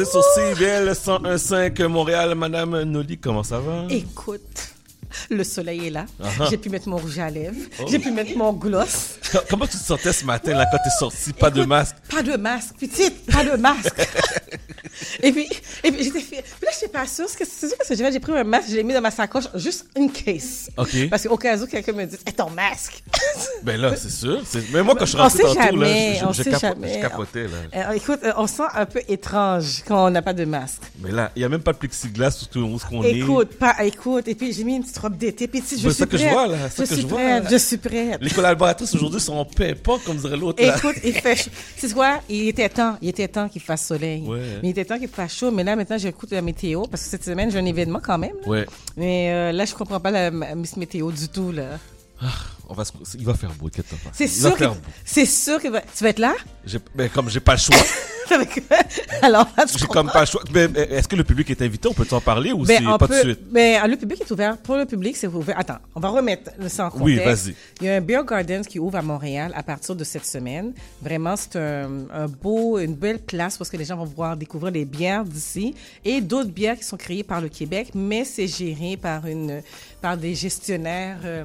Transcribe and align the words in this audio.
Basé 0.00 0.10
sur 0.12 0.24
CBL 0.24 0.90
101.5 0.92 1.86
Montréal, 1.88 2.34
Madame 2.34 2.84
Noli, 2.84 3.18
comment 3.18 3.42
ça 3.42 3.58
va? 3.58 3.84
Écoute, 3.90 4.72
le 5.28 5.44
soleil 5.44 5.88
est 5.88 5.90
là. 5.90 6.06
Ah-ha. 6.22 6.46
J'ai 6.48 6.56
pu 6.56 6.70
mettre 6.70 6.88
mon 6.88 6.96
rouge 6.96 7.18
à 7.18 7.28
lèvres. 7.28 7.60
Oh. 7.78 7.84
J'ai 7.86 7.98
pu 7.98 8.10
mettre 8.10 8.34
mon 8.34 8.54
gloss. 8.54 9.18
Comment 9.50 9.66
tu 9.66 9.76
te 9.76 9.82
sentais 9.82 10.14
ce 10.14 10.24
matin 10.24 10.54
là 10.54 10.64
quand 10.72 10.78
t'es 10.78 10.98
sorti, 10.98 11.34
pas 11.34 11.50
de 11.50 11.64
masque? 11.64 11.96
Pas 12.08 12.22
de 12.22 12.34
masque. 12.38 12.76
Petite, 12.80 13.26
pas 13.30 13.44
de 13.44 13.60
masque. 13.60 13.92
et 15.22 15.32
puis, 15.32 15.48
et 15.84 15.92
puis 15.92 16.04
j'étais 16.04 16.20
fière. 16.20 16.42
Puis 16.42 16.66
là, 16.66 16.70
je 16.72 16.76
suis 16.78 16.88
pas 16.88 17.06
sûre. 17.06 17.28
ce 17.28 17.36
que- 17.36 17.44
C'est 17.44 17.68
sûr 17.68 17.76
que 17.78 17.84
j'ai 17.88 17.96
fait. 18.04 18.12
J'ai 18.12 18.20
pris 18.20 18.32
un 18.32 18.44
masque, 18.44 18.68
je 18.70 18.76
l'ai 18.76 18.82
mis 18.82 18.92
dans 18.94 19.00
ma 19.00 19.10
sacoche, 19.10 19.44
juste 19.54 19.86
in 19.96 20.08
case. 20.08 20.70
Ok. 20.76 21.08
Parce 21.10 21.26
qu'au 21.26 21.36
cas 21.36 21.56
où 21.58 21.66
quelqu'un 21.66 21.92
me 21.92 22.04
dit, 22.06 22.16
et 22.26 22.32
ton 22.32 22.50
masque. 22.50 23.02
Ben 23.62 23.78
là, 23.80 23.94
c'est 23.96 24.10
sûr. 24.10 24.40
Mais 24.72 24.82
moi, 24.82 24.94
quand 24.98 25.04
je 25.04 25.10
suis 25.10 25.18
On 25.18 25.22
rentré 25.22 25.36
sait 25.38 25.42
tantôt, 25.44 25.60
jamais, 25.62 26.14
là, 26.20 26.28
on 26.28 26.32
je, 26.32 26.38
je, 26.38 26.42
sait 26.44 26.50
capo- 26.50 26.60
jamais. 26.60 26.94
je 26.94 27.00
capotais 27.00 27.44
là. 27.44 27.88
Euh, 27.90 27.92
écoute, 27.92 28.20
euh, 28.24 28.32
on 28.36 28.46
sent 28.46 28.62
un 28.74 28.86
peu 28.86 29.00
étrange 29.08 29.82
quand 29.86 30.06
on 30.06 30.10
n'a 30.10 30.22
pas 30.22 30.32
de 30.32 30.44
masque. 30.44 30.80
Mais 31.02 31.10
là, 31.10 31.30
il 31.36 31.40
n'y 31.40 31.44
a 31.44 31.48
même 31.48 31.60
pas 31.60 31.72
de 31.72 31.78
plexiglas 31.78 32.30
sur 32.30 32.48
tout 32.48 32.60
où 32.60 32.78
ce 32.78 32.86
qu'on 32.86 33.02
est. 33.04 33.18
Écoute, 33.18 33.50
pas, 33.58 33.76
écoute. 33.84 34.26
Et 34.28 34.34
puis, 34.34 34.52
j'ai 34.52 34.64
mis 34.64 34.76
une 34.76 34.82
petite 34.82 34.98
robe 34.98 35.16
d'été. 35.18 35.46
Puis, 35.46 35.60
je 35.60 35.66
C'est 35.66 35.76
suis 35.76 35.92
ça 35.92 36.06
que 36.06 36.16
je 36.16 36.26
vois, 36.26 36.46
là, 36.46 36.56
Je 36.74 36.82
que 36.82 36.86
suis 36.86 37.02
je 37.02 37.06
vois, 37.06 37.18
prête. 37.18 37.44
là. 37.44 37.50
Je 37.50 37.56
suis 37.56 37.76
prête. 37.76 38.18
Les 38.22 38.30
collaboratrices 38.30 38.94
aujourd'hui 38.94 39.20
sont 39.20 39.34
en 39.34 39.44
paix, 39.44 39.74
pas 39.74 39.98
comme 40.06 40.16
dirait 40.16 40.36
l'autre. 40.36 40.62
Écoute, 40.62 40.96
il 41.04 41.12
fait. 41.12 41.48
C'est 41.76 41.92
quoi? 41.92 42.20
Il 42.28 42.48
était 42.48 42.68
temps. 42.68 42.96
Il 43.02 43.08
était 43.10 43.28
temps 43.28 43.48
qu'il 43.48 43.60
fasse 43.60 43.86
soleil. 43.86 44.22
Ouais. 44.26 44.38
Mais 44.62 44.68
il 44.68 44.70
était 44.70 44.84
temps 44.86 44.98
qu'il 44.98 45.08
fasse 45.10 45.34
chaud. 45.34 45.50
Mais 45.50 45.64
là, 45.64 45.76
maintenant, 45.76 45.98
j'écoute 45.98 46.30
la 46.30 46.42
météo 46.42 46.84
parce 46.90 47.04
que 47.04 47.08
cette 47.08 47.24
semaine, 47.24 47.50
j'ai 47.50 47.58
un 47.58 47.64
événement 47.64 48.00
quand 48.02 48.18
même. 48.18 48.36
Ouais. 48.46 48.66
Mais 48.96 49.30
euh, 49.32 49.52
là, 49.52 49.64
je 49.64 49.74
comprends 49.74 50.00
pas 50.00 50.10
la 50.10 50.30
Miss 50.30 50.76
Météo 50.76 51.10
du 51.10 51.28
tout, 51.28 51.52
là. 51.52 51.78
On 52.68 52.74
va 52.74 52.84
se... 52.84 52.92
Il 53.18 53.24
va 53.24 53.34
faire 53.34 53.50
beau, 53.52 53.66
inquiète-toi 53.66 53.98
pas. 54.04 54.10
C'est 54.12 54.28
sûr 54.28 54.56
que, 54.56 54.64
c'est 55.04 55.26
sûr 55.26 55.60
que 55.60 55.68
tu 55.68 56.04
vas 56.04 56.10
être 56.10 56.18
là? 56.18 56.34
Ben, 56.94 57.08
comme 57.08 57.28
j'ai 57.28 57.40
pas 57.40 57.52
le 57.54 57.58
choix, 57.58 57.76
Alors, 59.22 59.48
j'ai 59.76 59.86
comme 59.86 60.10
pas 60.10 60.20
le 60.20 60.26
choix. 60.26 60.42
Mais 60.52 60.68
mais 60.68 60.80
est-ce 60.82 61.08
que 61.08 61.16
le 61.16 61.24
public 61.24 61.50
est 61.50 61.62
invité? 61.62 61.88
On 61.88 61.92
peut 61.94 62.06
en 62.12 62.20
parler 62.20 62.52
ou 62.52 62.64
Ben, 62.64 62.78
c'est 62.78 62.84
pas 62.98 62.98
peut- 63.08 63.16
de 63.16 63.20
suite? 63.20 63.40
Ben, 63.50 63.86
le 63.88 63.96
public 63.96 64.20
est 64.20 64.30
ouvert. 64.30 64.56
Pour 64.58 64.76
le 64.76 64.86
public, 64.86 65.16
c'est 65.16 65.26
ouvert. 65.26 65.58
Attends, 65.58 65.78
on 65.94 66.00
va 66.00 66.08
remettre 66.10 66.50
le 66.58 66.68
contexte. 66.68 67.00
Oui, 67.00 67.16
vas-y. 67.16 67.54
Il 67.80 67.86
y 67.86 67.90
a 67.90 67.96
un 67.96 68.00
Beer 68.00 68.24
Gardens 68.24 68.62
qui 68.62 68.78
ouvre 68.78 68.96
à 68.96 69.02
Montréal 69.02 69.52
à 69.54 69.62
partir 69.62 69.96
de 69.96 70.04
cette 70.04 70.26
semaine. 70.26 70.72
Vraiment, 71.02 71.34
c'est 71.36 71.56
un, 71.56 72.06
un 72.12 72.26
beau, 72.26 72.78
une 72.78 72.94
belle 72.94 73.18
place 73.18 73.56
parce 73.58 73.70
que 73.70 73.76
les 73.76 73.84
gens 73.84 73.96
vont 73.96 74.06
pouvoir 74.06 74.36
découvrir 74.36 74.72
les 74.72 74.84
bières 74.84 75.24
d'ici 75.24 75.74
et 76.04 76.20
d'autres 76.20 76.50
bières 76.50 76.76
qui 76.76 76.84
sont 76.84 76.96
créées 76.96 77.24
par 77.24 77.40
le 77.40 77.48
Québec, 77.48 77.90
mais 77.94 78.24
c'est 78.24 78.46
géré 78.46 78.96
par 78.96 79.26
une, 79.26 79.62
par 80.00 80.16
des 80.16 80.34
gestionnaires 80.34 81.18
euh, 81.24 81.44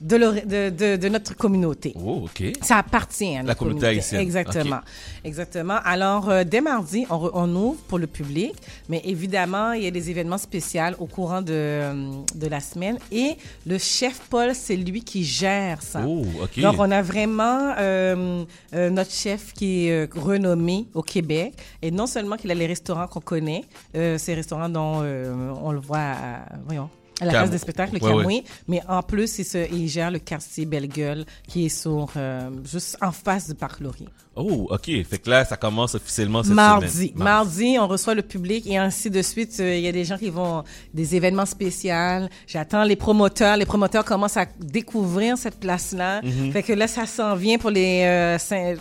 de, 0.00 0.16
de, 0.16 0.70
de, 0.70 0.96
de 0.96 1.08
notre 1.08 1.34
communauté. 1.36 1.94
Oh, 1.96 2.24
OK. 2.24 2.42
Ça 2.62 2.76
appartient 2.78 3.34
à 3.36 3.38
La 3.38 3.42
notre 3.42 3.58
communauté 3.58 3.86
haïtienne. 3.86 4.20
Exactement. 4.20 4.80
Exactement. 5.24 5.78
Alors, 5.84 6.28
euh, 6.30 6.44
dès 6.44 6.60
mardi, 6.60 7.04
on, 7.10 7.16
re- 7.16 7.30
on 7.34 7.54
ouvre 7.56 7.80
pour 7.88 7.98
le 7.98 8.06
public, 8.06 8.54
mais 8.88 9.00
évidemment, 9.04 9.72
il 9.72 9.82
y 9.84 9.86
a 9.86 9.90
des 9.90 10.10
événements 10.10 10.38
spéciaux 10.38 10.68
au 10.98 11.06
courant 11.06 11.40
de, 11.42 11.52
euh, 11.52 12.10
de 12.34 12.46
la 12.46 12.60
semaine. 12.60 12.98
Et 13.10 13.36
le 13.66 13.78
chef 13.78 14.20
Paul, 14.30 14.54
c'est 14.54 14.76
lui 14.76 15.02
qui 15.02 15.24
gère 15.24 15.82
ça. 15.82 16.02
Oh, 16.06 16.24
OK. 16.42 16.60
Donc, 16.60 16.76
on 16.78 16.90
a 16.90 17.02
vraiment 17.02 17.72
euh, 17.78 18.44
euh, 18.74 18.90
notre 18.90 19.10
chef 19.12 19.52
qui 19.54 19.86
est 19.88 19.92
euh, 19.92 20.06
renommé 20.16 20.86
au 20.94 21.02
Québec. 21.02 21.54
Et 21.82 21.90
non 21.90 22.06
seulement 22.06 22.36
qu'il 22.36 22.50
a 22.50 22.54
les 22.54 22.66
restaurants 22.66 23.06
qu'on 23.06 23.20
connaît, 23.20 23.64
euh, 23.96 24.18
ces 24.18 24.34
restaurants 24.34 24.68
dont 24.68 25.00
euh, 25.02 25.52
on 25.62 25.72
le 25.72 25.80
voit 25.80 25.98
à, 25.98 26.40
voyons, 26.66 26.88
à 27.20 27.24
la 27.24 27.32
Cam- 27.32 27.40
place 27.42 27.50
des 27.50 27.58
spectacles, 27.58 27.94
le 27.94 28.00
Ouais. 28.16 28.24
Mais 28.68 28.82
en 28.88 29.02
plus, 29.02 29.38
il, 29.38 29.44
se- 29.44 29.72
il 29.72 29.88
gère 29.88 30.10
le 30.10 30.18
quartier 30.18 30.66
Belle-Gueule 30.66 31.24
qui 31.46 31.66
est 31.66 31.68
sur, 31.68 32.10
euh, 32.16 32.50
juste 32.64 32.96
en 33.02 33.12
face 33.12 33.48
du 33.48 33.54
Parc 33.54 33.80
Laurier. 33.80 34.08
Oh, 34.38 34.68
OK. 34.70 34.84
Fait 35.04 35.18
que 35.18 35.28
là, 35.30 35.44
ça 35.44 35.56
commence 35.56 35.94
officiellement 35.94 36.42
cette 36.42 36.52
Mardi. 36.52 36.88
semaine. 37.08 37.12
Mardi, 37.16 37.76
on 37.80 37.88
reçoit 37.88 38.14
le 38.14 38.22
public 38.22 38.66
et 38.66 38.78
ainsi 38.78 39.10
de 39.10 39.20
suite. 39.22 39.56
Euh, 39.60 39.74
Il 39.76 39.82
y 39.82 39.88
a 39.88 39.92
des 39.92 40.04
gens 40.04 40.16
qui 40.16 40.30
vont, 40.30 40.62
des 40.94 41.16
événements 41.16 41.46
spéciaux. 41.46 42.28
J'attends 42.46 42.84
les 42.84 42.96
promoteurs. 42.96 43.56
Les 43.56 43.66
promoteurs 43.66 44.04
commencent 44.04 44.36
à 44.36 44.46
découvrir 44.60 45.36
cette 45.38 45.58
place-là. 45.58 46.22
Mhm. 46.22 46.52
Fait 46.52 46.62
que 46.62 46.72
là, 46.72 46.86
ça 46.86 47.06
s'en 47.06 47.34
vient 47.34 47.58
pour 47.58 47.70
les, 47.70 48.02
euh, 48.04 48.36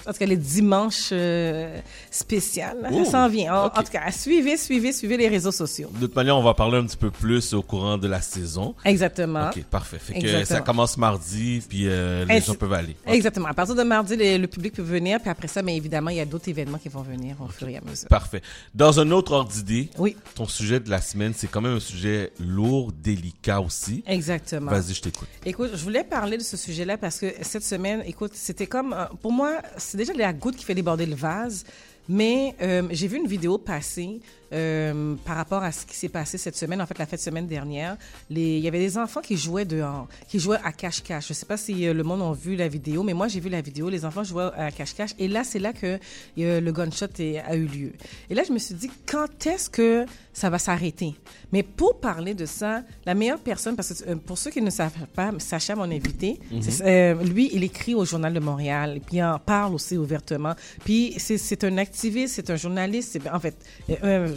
en 0.07 0.11
tout 0.13 0.19
cas, 0.19 0.25
les 0.25 0.37
dimanches 0.37 1.09
euh, 1.11 1.79
spéciaux. 2.11 2.63
là. 2.81 2.89
Oh, 2.91 3.03
ça 3.05 3.11
s'en 3.11 3.29
vient. 3.29 3.55
En, 3.55 3.69
tout 3.69 3.91
cas, 3.91 4.11
suivez, 4.11 4.57
suivez, 4.57 4.91
suivez 4.93 5.17
les 5.17 5.27
réseaux 5.27 5.51
sociaux. 5.51 5.89
De 5.99 6.05
toute 6.05 6.15
manière, 6.15 6.37
on 6.37 6.43
va 6.43 6.53
parler 6.53 6.77
un 6.77 6.85
petit 6.85 6.97
peu 6.97 7.09
plus 7.11 7.53
au 7.53 7.61
courant 7.61 7.97
de 7.97 8.07
la 8.07 8.21
saison. 8.21 8.75
Exactement. 8.85 9.49
OK, 9.49 9.63
parfait. 9.63 9.97
Fait 9.99 10.13
que 10.13 10.19
Exactement. 10.19 10.45
ça 10.45 10.61
commence 10.61 10.97
mardi, 10.97 11.61
puis 11.67 11.87
euh, 11.87 12.25
les 12.25 12.35
Ainsi- 12.35 12.47
gens 12.47 12.55
peuvent 12.55 12.73
aller. 12.73 12.95
Exactement. 13.07 13.47
À 13.47 13.53
partir 13.53 13.75
de 13.75 13.83
mardi, 13.83 14.15
le 14.17 14.45
public 14.47 14.73
peut 14.73 14.81
venir. 14.81 15.19
Puis 15.19 15.29
après 15.29 15.46
ça, 15.47 15.61
mais 15.61 15.75
évidemment, 15.75 16.09
il 16.09 16.17
y 16.17 16.19
a 16.19 16.25
d'autres 16.25 16.49
événements 16.49 16.77
qui 16.77 16.89
vont 16.89 17.01
venir 17.01 17.35
au 17.41 17.47
fur 17.47 17.67
et 17.67 17.77
à 17.77 17.81
mesure. 17.81 18.07
Parfait. 18.09 18.41
Dans 18.75 18.99
un 18.99 19.09
autre 19.11 19.31
ordre 19.31 19.51
d'idée, 19.51 19.89
Oui, 19.97 20.15
ton 20.35 20.47
sujet 20.47 20.79
de 20.79 20.89
la 20.89 21.01
semaine, 21.01 21.33
c'est 21.35 21.47
quand 21.47 21.61
même 21.61 21.75
un 21.77 21.79
sujet 21.79 22.31
lourd, 22.39 22.91
délicat 22.91 23.61
aussi. 23.61 24.03
exactement. 24.05 24.71
Vas-y, 24.71 24.93
je 24.93 25.01
t'écoute. 25.01 25.27
Écoute, 25.45 25.71
je 25.73 25.83
voulais 25.83 26.03
parler 26.03 26.37
de 26.37 26.43
ce 26.43 26.57
sujet-là 26.57 26.97
parce 26.97 27.19
que 27.19 27.27
cette 27.41 27.63
semaine, 27.63 28.01
écoute, 28.05 28.31
c'était 28.33 28.67
comme, 28.67 28.93
euh, 28.93 29.05
pour 29.21 29.31
moi, 29.31 29.61
c'est 29.77 29.97
déjà 29.97 30.13
la 30.13 30.33
goutte 30.33 30.55
qui 30.55 30.65
fait 30.65 30.75
déborder 30.75 31.05
le 31.05 31.15
vase. 31.15 31.63
Mais 32.09 32.55
euh, 32.61 32.87
j'ai 32.91 33.07
vu 33.07 33.17
une 33.17 33.27
vidéo 33.27 33.57
passer 33.57 34.21
euh, 34.53 35.15
par 35.25 35.35
rapport 35.35 35.63
à 35.63 35.71
ce 35.71 35.85
qui 35.85 35.95
s'est 35.95 36.09
passé 36.09 36.37
cette 36.37 36.55
semaine, 36.55 36.81
en 36.81 36.85
fait 36.85 36.97
la 36.97 37.05
fête 37.05 37.19
semaine 37.19 37.47
dernière. 37.47 37.97
Les, 38.29 38.57
il 38.57 38.63
y 38.63 38.67
avait 38.67 38.79
des 38.79 38.97
enfants 38.97 39.21
qui 39.21 39.37
jouaient 39.37 39.65
dehors, 39.65 40.07
qui 40.27 40.39
jouaient 40.39 40.59
à 40.63 40.71
cache-cache. 40.71 41.27
Je 41.29 41.33
sais 41.33 41.45
pas 41.45 41.57
si 41.57 41.87
euh, 41.87 41.93
le 41.93 42.03
monde 42.03 42.21
a 42.21 42.33
vu 42.33 42.55
la 42.55 42.67
vidéo, 42.67 43.03
mais 43.03 43.13
moi 43.13 43.27
j'ai 43.27 43.39
vu 43.39 43.49
la 43.49 43.61
vidéo. 43.61 43.89
Les 43.89 44.05
enfants 44.05 44.23
jouaient 44.23 44.49
à 44.55 44.71
cache-cache. 44.71 45.11
Et 45.19 45.27
là, 45.27 45.43
c'est 45.43 45.59
là 45.59 45.73
que 45.73 45.99
euh, 46.39 46.61
le 46.61 46.71
gunshot 46.71 47.05
est- 47.19 47.39
a 47.39 47.55
eu 47.55 47.65
lieu. 47.65 47.91
Et 48.29 48.35
là, 48.35 48.43
je 48.47 48.53
me 48.53 48.59
suis 48.59 48.75
dit, 48.75 48.89
quand 49.05 49.45
est-ce 49.47 49.69
que 49.69 50.05
ça 50.33 50.49
va 50.49 50.59
s'arrêter? 50.59 51.15
Mais 51.51 51.63
pour 51.63 51.99
parler 51.99 52.33
de 52.33 52.45
ça, 52.45 52.83
la 53.05 53.15
meilleure 53.15 53.39
personne, 53.39 53.75
parce 53.75 53.93
que 54.03 54.09
euh, 54.11 54.15
pour 54.15 54.37
ceux 54.37 54.51
qui 54.51 54.61
ne 54.61 54.69
savent 54.69 54.91
pas, 55.15 55.31
Sacha, 55.39 55.75
mon 55.75 55.83
invité, 55.91 56.39
euh, 56.81 57.13
lui, 57.23 57.49
il 57.53 57.63
écrit 57.63 57.95
au 57.95 58.05
Journal 58.05 58.33
de 58.33 58.39
Montréal, 58.39 58.93
et 58.97 58.99
puis 58.99 59.17
il 59.17 59.23
en 59.23 59.39
parle 59.39 59.73
aussi 59.75 59.97
ouvertement. 59.97 60.53
Puis 60.85 61.13
c'est- 61.17 61.63
un 61.63 61.77
activiste, 61.79 62.35
c'est 62.35 62.49
un 62.51 62.55
journaliste. 62.55 63.17
En 63.33 63.39
fait, 63.39 63.55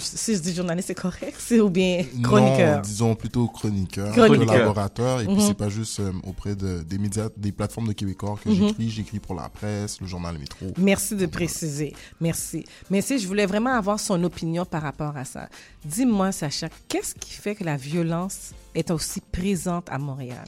si 0.01 0.35
je 0.35 0.41
dis 0.41 0.55
journaliste, 0.55 0.89
c'est 0.89 0.95
correct, 0.95 1.37
c'est 1.39 1.61
ou 1.61 1.71
bien 1.71 2.05
chroniqueur? 2.23 2.77
Non, 2.77 2.83
disons 2.83 3.15
plutôt 3.15 3.47
chroniqueur, 3.49 4.13
Chroniqueur. 4.13 4.47
collaborateur. 4.47 5.21
Et 5.21 5.27
puis, 5.27 5.35
Mhm. 5.35 5.41
c'est 5.41 5.55
pas 5.55 5.69
juste 5.69 6.01
euh, 6.01 6.13
auprès 6.27 6.55
de, 6.55 6.83
des 6.83 6.99
médias, 6.99 7.29
des 7.37 7.53
plateformes 7.53 7.89
de 7.89 7.93
Québécois 7.93 8.39
que 8.43 8.53
j'écris. 8.53 8.91
J'écris 8.91 9.21
pour 9.21 9.35
la 9.35 9.49
presse, 9.49 10.01
le 10.01 10.07
journal 10.07 10.37
Métro. 10.39 10.67
Merci 10.79 11.15
de 11.17 11.27
préciser. 11.27 11.95
Merci. 12.21 12.65
Mais 12.91 13.01
si 13.03 13.19
je 13.19 13.27
voulais 13.27 13.47
vraiment 13.47 13.75
avoir 13.75 14.01
son 14.01 14.23
opinion 14.25 14.65
par 14.65 14.83
rapport 14.83 15.17
à 15.17 15.25
ça. 15.25 15.49
Dis-moi, 15.85 16.33
Sacha, 16.33 16.69
qu'est-ce 16.89 17.15
qui 17.15 17.33
fait 17.33 17.55
que 17.55 17.65
la 17.65 17.77
violence 17.77 18.53
est 18.75 18.91
aussi 18.91 19.21
présente 19.21 19.89
à 19.91 19.99
Montréal? 19.99 20.47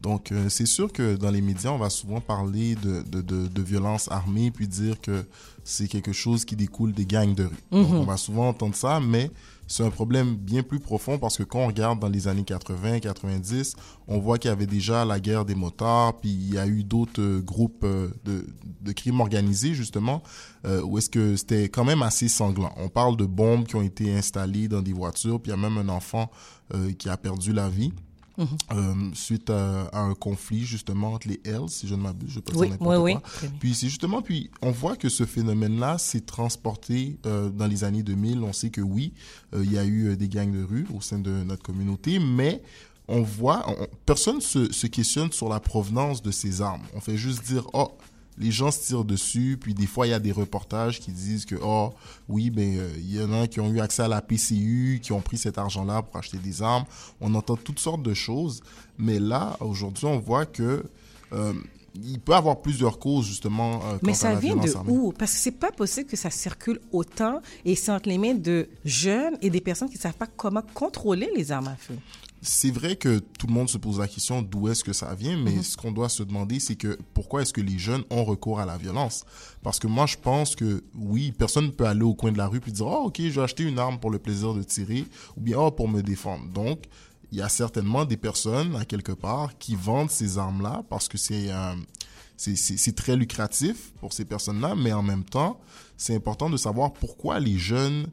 Donc, 0.00 0.30
euh, 0.30 0.48
c'est 0.48 0.66
sûr 0.66 0.92
que 0.92 1.16
dans 1.16 1.30
les 1.30 1.40
médias, 1.40 1.70
on 1.70 1.78
va 1.78 1.90
souvent 1.90 2.20
parler 2.20 2.76
de, 2.76 3.02
de, 3.02 3.20
de, 3.20 3.48
de 3.48 3.62
violence 3.62 4.08
armée, 4.12 4.52
puis 4.52 4.68
dire 4.68 5.00
que 5.00 5.24
c'est 5.68 5.86
quelque 5.86 6.12
chose 6.12 6.46
qui 6.46 6.56
découle 6.56 6.92
des 6.92 7.04
gangs 7.04 7.34
de 7.34 7.44
rue. 7.44 7.62
Donc, 7.70 7.92
on 7.92 8.04
va 8.04 8.16
souvent 8.16 8.48
entendre 8.48 8.74
ça, 8.74 9.00
mais 9.00 9.30
c'est 9.66 9.84
un 9.84 9.90
problème 9.90 10.34
bien 10.34 10.62
plus 10.62 10.80
profond 10.80 11.18
parce 11.18 11.36
que 11.36 11.42
quand 11.42 11.58
on 11.58 11.66
regarde 11.66 12.00
dans 12.00 12.08
les 12.08 12.26
années 12.26 12.42
80, 12.42 13.00
90, 13.00 13.76
on 14.08 14.18
voit 14.18 14.38
qu'il 14.38 14.48
y 14.48 14.52
avait 14.52 14.66
déjà 14.66 15.04
la 15.04 15.20
guerre 15.20 15.44
des 15.44 15.54
motards, 15.54 16.16
puis 16.16 16.30
il 16.30 16.54
y 16.54 16.58
a 16.58 16.66
eu 16.66 16.84
d'autres 16.84 17.20
euh, 17.20 17.42
groupes 17.42 17.84
euh, 17.84 18.08
de, 18.24 18.46
de 18.80 18.92
crimes 18.92 19.20
organisés, 19.20 19.74
justement, 19.74 20.22
euh, 20.64 20.80
où 20.82 20.96
est-ce 20.96 21.10
que 21.10 21.36
c'était 21.36 21.68
quand 21.68 21.84
même 21.84 22.00
assez 22.00 22.28
sanglant. 22.28 22.72
On 22.78 22.88
parle 22.88 23.18
de 23.18 23.26
bombes 23.26 23.66
qui 23.66 23.76
ont 23.76 23.82
été 23.82 24.10
installées 24.16 24.68
dans 24.68 24.80
des 24.80 24.94
voitures, 24.94 25.38
puis 25.38 25.52
il 25.52 25.54
y 25.54 25.58
a 25.58 25.68
même 25.68 25.76
un 25.76 25.90
enfant 25.90 26.30
qui 26.98 27.08
a 27.08 27.16
perdu 27.16 27.54
la 27.54 27.70
vie. 27.70 27.92
Euh, 28.72 28.94
suite 29.14 29.50
à, 29.50 29.86
à 29.86 30.00
un 30.00 30.14
conflit 30.14 30.64
justement 30.64 31.14
entre 31.14 31.26
les 31.28 31.40
Hells, 31.44 31.68
si 31.68 31.88
je 31.88 31.94
ne 31.96 32.02
m'abuse, 32.02 32.30
je 32.30 32.40
dire 32.40 32.54
Oui, 32.56 32.70
oui, 32.80 32.96
oui. 32.96 33.12
quoi. 33.14 33.22
Puis 33.58 33.74
c'est 33.74 33.88
justement, 33.88 34.22
puis 34.22 34.50
on 34.62 34.70
voit 34.70 34.96
que 34.96 35.08
ce 35.08 35.26
phénomène-là 35.26 35.98
s'est 35.98 36.20
transporté 36.20 37.18
euh, 37.26 37.48
dans 37.50 37.66
les 37.66 37.82
années 37.84 38.02
2000. 38.02 38.42
On 38.44 38.52
sait 38.52 38.70
que 38.70 38.80
oui, 38.80 39.12
euh, 39.54 39.64
il 39.64 39.72
y 39.72 39.78
a 39.78 39.84
eu 39.84 40.16
des 40.16 40.28
gangs 40.28 40.52
de 40.52 40.62
rue 40.62 40.86
au 40.94 41.00
sein 41.00 41.18
de 41.18 41.30
notre 41.42 41.62
communauté, 41.62 42.18
mais 42.20 42.62
on 43.08 43.22
voit, 43.22 43.64
on- 43.68 43.86
personne 44.06 44.40
se, 44.40 44.70
se 44.72 44.86
questionne 44.86 45.32
sur 45.32 45.48
la 45.48 45.58
provenance 45.60 46.22
de 46.22 46.30
ces 46.30 46.60
armes. 46.62 46.82
On 46.94 47.00
fait 47.00 47.16
juste 47.16 47.44
dire, 47.44 47.66
oh, 47.72 47.90
les 48.38 48.50
gens 48.50 48.70
se 48.70 48.80
tirent 48.86 49.04
dessus, 49.04 49.58
puis 49.60 49.74
des 49.74 49.86
fois 49.86 50.06
il 50.06 50.10
y 50.10 50.14
a 50.14 50.18
des 50.20 50.32
reportages 50.32 51.00
qui 51.00 51.10
disent 51.12 51.44
que 51.44 51.56
oh 51.62 51.92
oui 52.28 52.50
ben 52.50 52.76
euh, 52.78 52.90
il 52.98 53.14
y 53.16 53.22
en 53.22 53.32
a 53.32 53.46
qui 53.46 53.60
ont 53.60 53.70
eu 53.72 53.80
accès 53.80 54.02
à 54.02 54.08
la 54.08 54.20
PCU, 54.22 55.00
qui 55.02 55.12
ont 55.12 55.20
pris 55.20 55.38
cet 55.38 55.58
argent-là 55.58 56.02
pour 56.02 56.16
acheter 56.16 56.38
des 56.38 56.62
armes. 56.62 56.84
On 57.20 57.34
entend 57.34 57.56
toutes 57.56 57.80
sortes 57.80 58.02
de 58.02 58.14
choses, 58.14 58.62
mais 58.98 59.18
là 59.18 59.56
aujourd'hui 59.60 60.06
on 60.06 60.18
voit 60.18 60.46
que 60.46 60.84
euh, 61.32 61.52
il 61.94 62.20
peut 62.20 62.34
avoir 62.34 62.60
plusieurs 62.60 62.98
causes 62.98 63.26
justement. 63.26 63.80
euh, 63.86 63.98
Mais 64.02 64.14
ça 64.14 64.34
vient 64.34 64.54
de 64.56 64.76
armée. 64.76 64.92
où? 64.92 65.12
Parce 65.12 65.32
que 65.32 65.38
c'est 65.38 65.50
pas 65.58 65.72
possible 65.72 66.08
que 66.08 66.16
ça 66.16 66.30
circule 66.30 66.80
autant 66.92 67.40
et 67.64 67.74
c'est 67.74 67.90
entre 67.90 68.08
les 68.08 68.18
mains 68.18 68.34
de 68.34 68.68
jeunes 68.84 69.36
et 69.42 69.50
des 69.50 69.60
personnes 69.60 69.88
qui 69.88 69.96
ne 69.96 70.00
savent 70.00 70.14
pas 70.14 70.28
comment 70.28 70.62
contrôler 70.74 71.28
les 71.34 71.50
armes 71.50 71.68
à 71.68 71.76
feu. 71.76 71.94
C'est 72.40 72.70
vrai 72.70 72.96
que 72.96 73.18
tout 73.18 73.46
le 73.48 73.52
monde 73.52 73.68
se 73.68 73.78
pose 73.78 73.98
la 73.98 74.06
question 74.08 74.42
d'où 74.42 74.68
est-ce 74.68 74.84
que 74.84 74.92
ça 74.92 75.14
vient, 75.14 75.36
mais 75.36 75.56
Mhm. 75.56 75.62
ce 75.62 75.76
qu'on 75.76 75.90
doit 75.92 76.08
se 76.08 76.22
demander, 76.22 76.60
c'est 76.60 76.76
que 76.76 76.96
pourquoi 77.14 77.42
est-ce 77.42 77.52
que 77.52 77.60
les 77.60 77.78
jeunes 77.78 78.04
ont 78.10 78.24
recours 78.24 78.60
à 78.60 78.66
la 78.66 78.76
violence? 78.78 79.24
Parce 79.62 79.78
que 79.78 79.86
moi, 79.88 80.06
je 80.06 80.16
pense 80.16 80.54
que 80.54 80.82
oui, 80.94 81.32
personne 81.32 81.66
ne 81.66 81.70
peut 81.70 81.86
aller 81.86 82.02
au 82.02 82.14
coin 82.14 82.30
de 82.32 82.38
la 82.38 82.46
rue 82.46 82.60
puis 82.60 82.72
dire 82.72 82.86
oh 82.86 83.04
ok, 83.06 83.20
je 83.20 83.28
vais 83.30 83.42
acheter 83.42 83.64
une 83.64 83.78
arme 83.78 83.98
pour 83.98 84.10
le 84.10 84.18
plaisir 84.18 84.54
de 84.54 84.62
tirer 84.62 85.04
ou 85.36 85.40
bien 85.40 85.58
oh 85.58 85.70
pour 85.70 85.88
me 85.88 86.02
défendre. 86.02 86.46
Donc 86.52 86.84
il 87.32 87.38
y 87.38 87.42
a 87.42 87.48
certainement 87.48 88.04
des 88.04 88.16
personnes 88.16 88.74
à 88.76 88.84
quelque 88.84 89.12
part 89.12 89.58
qui 89.58 89.74
vendent 89.74 90.10
ces 90.10 90.38
armes-là 90.38 90.82
parce 90.88 91.08
que 91.08 91.18
c'est 91.18 91.50
euh, 91.50 91.74
c'est- 92.36 92.94
très 92.96 93.16
lucratif 93.16 93.92
pour 94.00 94.12
ces 94.12 94.24
personnes-là, 94.24 94.74
mais 94.76 94.92
en 94.92 95.02
même 95.02 95.24
temps, 95.24 95.58
c'est 95.96 96.14
important 96.14 96.48
de 96.48 96.56
savoir 96.56 96.92
pourquoi 96.92 97.40
les 97.40 97.58
jeunes 97.58 98.06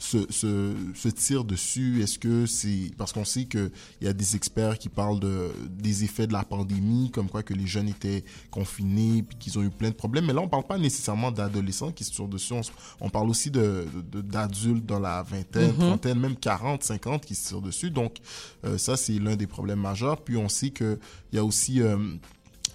se, 0.00 0.18
se, 0.32 0.74
se 0.94 1.08
tirent 1.08 1.44
dessus? 1.44 2.02
Est-ce 2.02 2.18
que 2.18 2.46
c'est 2.46 2.90
parce 2.96 3.12
qu'on 3.12 3.24
sait 3.24 3.44
qu'il 3.44 3.70
y 4.00 4.08
a 4.08 4.12
des 4.12 4.34
experts 4.34 4.78
qui 4.78 4.88
parlent 4.88 5.20
de, 5.20 5.52
des 5.68 6.04
effets 6.04 6.26
de 6.26 6.32
la 6.32 6.42
pandémie, 6.42 7.10
comme 7.12 7.28
quoi 7.28 7.42
que 7.42 7.54
les 7.54 7.66
jeunes 7.66 7.88
étaient 7.88 8.24
confinés 8.50 9.22
puis 9.22 9.36
qu'ils 9.36 9.58
ont 9.58 9.62
eu 9.62 9.70
plein 9.70 9.90
de 9.90 9.94
problèmes. 9.94 10.26
Mais 10.26 10.32
là, 10.32 10.40
on 10.40 10.48
parle 10.48 10.66
pas 10.66 10.78
nécessairement 10.78 11.30
d'adolescents 11.30 11.92
qui 11.92 12.04
se 12.04 12.12
tirent 12.12 12.28
dessus. 12.28 12.54
On, 13.00 13.10
parle 13.10 13.28
aussi 13.28 13.50
de 13.50 13.86
d'adultes 14.12 14.86
dans 14.86 14.98
la 14.98 15.22
vingtaine, 15.22 15.74
trentaine, 15.76 16.18
même 16.18 16.36
40, 16.36 16.82
50 16.82 17.24
qui 17.26 17.34
se 17.34 17.48
tirent 17.48 17.60
dessus. 17.60 17.90
Donc, 17.90 18.16
euh, 18.64 18.78
ça, 18.78 18.96
c'est 18.96 19.18
l'un 19.18 19.36
des 19.36 19.46
problèmes 19.46 19.80
majeurs. 19.80 20.22
Puis 20.22 20.36
on 20.36 20.48
sait 20.48 20.70
qu'il 20.70 20.98
y 21.32 21.38
a 21.38 21.44
aussi... 21.44 21.82
euh, 21.82 21.98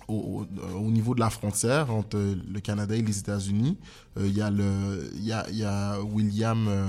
au, 0.08 0.46
au- 0.74 0.78
au 0.78 0.92
niveau 0.92 1.16
de 1.16 1.20
la 1.20 1.30
frontière 1.30 1.92
entre 1.92 2.18
le 2.18 2.60
Canada 2.60 2.96
et 2.96 3.02
les 3.02 3.18
États-Unis, 3.20 3.78
euh, 4.18 4.28
il 4.28 4.36
y 4.38 4.42
a 4.42 4.50
le, 4.52 5.10
il 5.16 5.26
y 5.26 5.32
a, 5.32 5.46
il 5.50 5.58
y 5.58 5.64
a 5.64 6.00
William, 6.02 6.68
euh, 6.68 6.86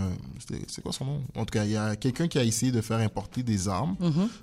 c'est 0.69 0.83
quoi 0.83 0.93
son 0.93 1.05
nom? 1.07 1.21
En 1.35 1.45
tout 1.45 1.53
cas, 1.53 1.65
il 1.65 1.71
y 1.73 1.77
a 1.77 1.97
quelqu'un 1.97 2.29
qui 2.29 2.39
a 2.39 2.45
essayé 2.45 2.73
de 2.73 2.81
faire 2.81 2.99
importer 2.99 3.43
des 3.43 3.69
armes. 3.69 3.97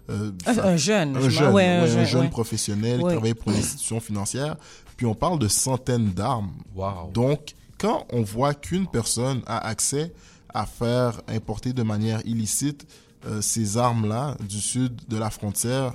euh, 0.10 0.31
Un, 0.46 0.78
jeune. 0.78 1.16
un 1.18 1.22
je- 1.22 1.30
jeune, 1.30 1.54
ouais, 1.54 1.81
ouais, 1.81 1.98
un 2.00 2.06
jeune 2.06 2.22
ouais. 2.24 2.30
professionnel 2.30 3.00
qui 3.00 3.06
travaille 3.08 3.34
pour 3.34 3.52
une 3.52 3.58
institution 3.60 4.00
financière. 4.00 4.56
Puis 4.98 5.06
on 5.06 5.16
parle 5.16 5.40
de 5.40 5.48
centaines 5.48 6.10
d'armes. 6.12 6.52
Wow. 6.75 7.12
Donc, 7.14 7.56
quand 7.80 8.06
on 8.12 8.22
voit 8.22 8.54
qu'une 8.54 8.88
personne 8.88 9.42
a 9.48 9.58
accès 9.68 10.14
à 10.54 10.66
faire 10.68 11.20
importer 11.28 11.74
de 11.74 11.81
manière 11.84 12.22
illicite 12.25 12.86
euh, 13.25 13.42
ces 13.42 13.78
armes-là 13.78 14.36
du 14.48 14.60
sud 14.60 15.02
de 15.08 15.18
la 15.18 15.30
frontière 15.30 15.94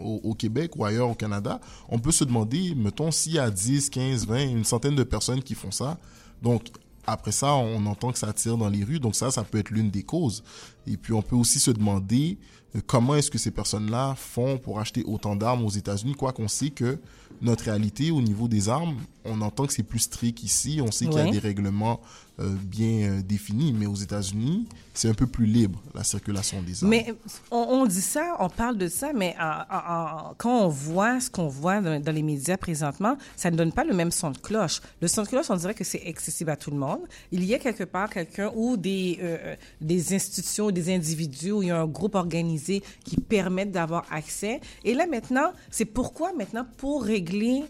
au, 0.00 0.20
au 0.24 0.34
Québec 0.34 0.76
ou 0.76 0.84
ailleurs 0.84 1.10
au 1.10 1.14
Canada, 1.14 1.60
on 1.88 1.98
peut 1.98 2.12
se 2.12 2.24
demander, 2.24 2.74
mettons, 2.74 3.10
s'il 3.10 3.32
y 3.32 3.38
a 3.38 3.50
10, 3.50 3.90
15, 3.90 4.26
20, 4.26 4.42
une 4.42 4.64
centaine 4.64 4.94
de 4.94 5.04
personnes 5.04 5.42
qui 5.42 5.54
font 5.54 5.70
ça. 5.70 5.98
Donc, 6.42 6.70
après 7.06 7.32
ça, 7.32 7.54
on 7.54 7.84
entend 7.86 8.12
que 8.12 8.18
ça 8.18 8.32
tire 8.32 8.56
dans 8.56 8.68
les 8.68 8.84
rues. 8.84 9.00
Donc 9.00 9.16
ça, 9.16 9.30
ça 9.30 9.42
peut 9.42 9.58
être 9.58 9.70
l'une 9.70 9.90
des 9.90 10.02
causes. 10.02 10.42
Et 10.86 10.96
puis, 10.96 11.12
on 11.12 11.22
peut 11.22 11.36
aussi 11.36 11.60
se 11.60 11.70
demander 11.70 12.38
euh, 12.76 12.80
comment 12.86 13.14
est-ce 13.16 13.30
que 13.30 13.38
ces 13.38 13.50
personnes-là 13.50 14.14
font 14.16 14.58
pour 14.58 14.80
acheter 14.80 15.04
autant 15.04 15.36
d'armes 15.36 15.64
aux 15.64 15.70
États-Unis, 15.70 16.14
quoi 16.14 16.32
qu'on 16.32 16.48
sait 16.48 16.70
que 16.70 16.98
notre 17.40 17.64
réalité 17.64 18.10
au 18.10 18.20
niveau 18.22 18.46
des 18.46 18.68
armes, 18.68 18.96
on 19.24 19.40
entend 19.40 19.66
que 19.66 19.72
c'est 19.72 19.82
plus 19.82 19.98
strict 20.00 20.42
ici. 20.44 20.80
On 20.84 20.90
sait 20.92 21.06
qu'il 21.06 21.16
y 21.16 21.20
a 21.20 21.24
des 21.32 21.38
règlements 21.40 22.00
euh, 22.40 22.48
bien 22.64 23.10
euh, 23.10 23.22
définis, 23.22 23.72
mais 23.72 23.86
aux 23.86 23.94
États-Unis, 23.96 24.66
c'est 24.94 25.08
un 25.08 25.14
peu 25.14 25.26
plus 25.26 25.46
libre 25.46 25.80
la 25.94 26.02
circulation 26.04 26.62
des 26.62 26.82
armes. 26.82 26.90
Mais 26.90 27.14
on, 27.50 27.56
on 27.58 27.86
dit 27.86 28.00
ça, 28.00 28.36
on 28.38 28.48
parle 28.48 28.78
de 28.78 28.88
ça, 28.88 29.12
mais 29.12 29.34
en- 29.40 29.74
en- 29.74 30.28
en- 30.30 30.34
quand 30.38 30.60
on 30.64 30.68
voit 30.68 31.20
ce 31.20 31.30
qu'on 31.30 31.48
voit 31.48 31.80
dans, 31.80 32.00
dans 32.00 32.12
les 32.12 32.22
médias 32.22 32.56
présentement, 32.56 33.16
ça 33.36 33.50
ne 33.50 33.56
donne 33.56 33.72
pas 33.72 33.84
le 33.84 33.94
même 33.94 34.10
son 34.12 34.30
de 34.30 34.38
cloche. 34.38 34.80
Le 35.00 35.08
son 35.08 35.22
de 35.22 35.28
cloche, 35.28 35.46
on 35.50 35.56
dirait 35.56 35.74
que 35.74 35.84
c'est 35.84 36.06
accessible 36.06 36.50
à 36.50 36.56
tout 36.56 36.70
le 36.70 36.76
monde. 36.78 37.00
Il 37.32 37.44
y 37.44 37.54
a 37.54 37.58
quelque 37.58 37.84
part 37.84 38.08
quelqu'un 38.08 38.50
ou 38.54 38.76
des, 38.76 39.18
euh, 39.20 39.54
des 39.80 40.14
institutions, 40.14 40.70
des 40.72 40.94
individus, 40.94 41.52
où 41.52 41.62
il 41.62 41.68
y 41.68 41.70
a 41.70 41.80
un 41.80 41.86
groupe 41.86 42.14
organisé 42.14 42.82
qui 43.04 43.16
permettent 43.16 43.72
d'avoir 43.72 44.04
accès. 44.10 44.60
Et 44.84 44.94
là, 44.94 45.06
maintenant, 45.06 45.52
c'est 45.70 45.84
pourquoi 45.84 46.32
maintenant, 46.32 46.66
pour 46.76 47.04
régler 47.04 47.62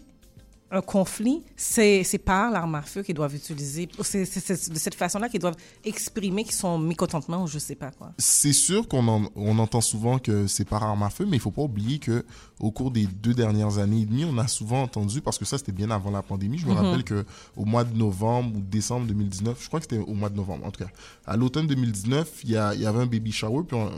un 0.73 0.81
conflit, 0.81 1.43
c'est 1.55 2.03
c'est 2.03 2.17
par 2.17 2.49
l'arme 2.51 2.73
à 2.75 2.81
feu 2.81 3.03
qu'ils 3.03 3.13
doivent 3.13 3.35
utiliser. 3.35 3.87
C'est 4.01 4.21
de 4.23 4.77
cette 4.77 4.95
façon-là 4.95 5.29
qu'ils 5.29 5.39
doivent 5.39 5.55
exprimer 5.85 6.43
qu'ils 6.43 6.53
sont 6.55 6.79
mécontentement 6.79 7.43
ou 7.43 7.47
je 7.47 7.59
sais 7.59 7.75
pas 7.75 7.91
quoi. 7.91 8.11
C'est 8.17 8.53
sûr 8.53 8.87
qu'on 8.87 9.07
en- 9.07 9.29
on 9.35 9.59
entend 9.59 9.81
souvent 9.81 10.17
que 10.17 10.47
c'est 10.47 10.65
par 10.65 10.81
arme 10.83 11.03
à 11.03 11.11
feu, 11.11 11.25
mais 11.29 11.37
il 11.37 11.39
faut 11.39 11.51
pas 11.51 11.61
oublier 11.61 11.99
que 11.99 12.25
au 12.59 12.71
cours 12.71 12.89
des 12.89 13.05
deux 13.05 13.35
dernières 13.35 13.77
années 13.77 14.01
et 14.01 14.05
demie, 14.05 14.25
on 14.25 14.37
a 14.39 14.47
souvent 14.47 14.81
entendu, 14.81 15.21
parce 15.21 15.37
que 15.37 15.45
ça 15.45 15.59
c'était 15.59 15.71
bien 15.71 15.91
avant 15.91 16.09
la 16.09 16.23
pandémie, 16.23 16.57
je 16.57 16.65
me 16.65 16.73
rappelle 16.73 17.03
que 17.03 17.23
au 17.55 17.65
mois 17.65 17.83
de 17.83 17.95
novembre 17.95 18.57
ou 18.57 18.61
décembre 18.61 19.05
2019, 19.05 19.61
je 19.61 19.67
crois 19.67 19.79
que 19.79 19.85
c'était 19.89 20.03
au 20.03 20.13
mois 20.15 20.29
de 20.29 20.35
novembre 20.37 20.65
en 20.65 20.71
tout 20.71 20.83
cas, 20.83 20.89
à 21.27 21.37
l'automne 21.37 21.67
2019, 21.67 22.41
il 22.45 22.51
y, 22.51 22.57
a- 22.57 22.73
il 22.73 22.81
y 22.81 22.85
avait 22.87 22.99
un 23.01 23.05
baby 23.05 23.31
shower, 23.31 23.63
puis 23.67 23.77
on- 23.77 23.91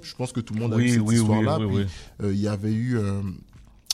je 0.00 0.14
pense 0.14 0.32
que 0.32 0.40
tout 0.40 0.54
le 0.54 0.60
monde 0.60 0.72
a 0.72 0.76
Oui, 0.76 0.84
vu 0.84 0.90
cette 0.94 1.02
oui, 1.02 1.16
histoire-là, 1.16 1.58
oui, 1.58 1.66
puis 1.66 1.76
oui. 1.76 1.86
euh, 2.26 2.32
il 2.32 2.40
y 2.40 2.48
avait 2.48 2.72
eu... 2.72 2.96
euh, 2.96 3.20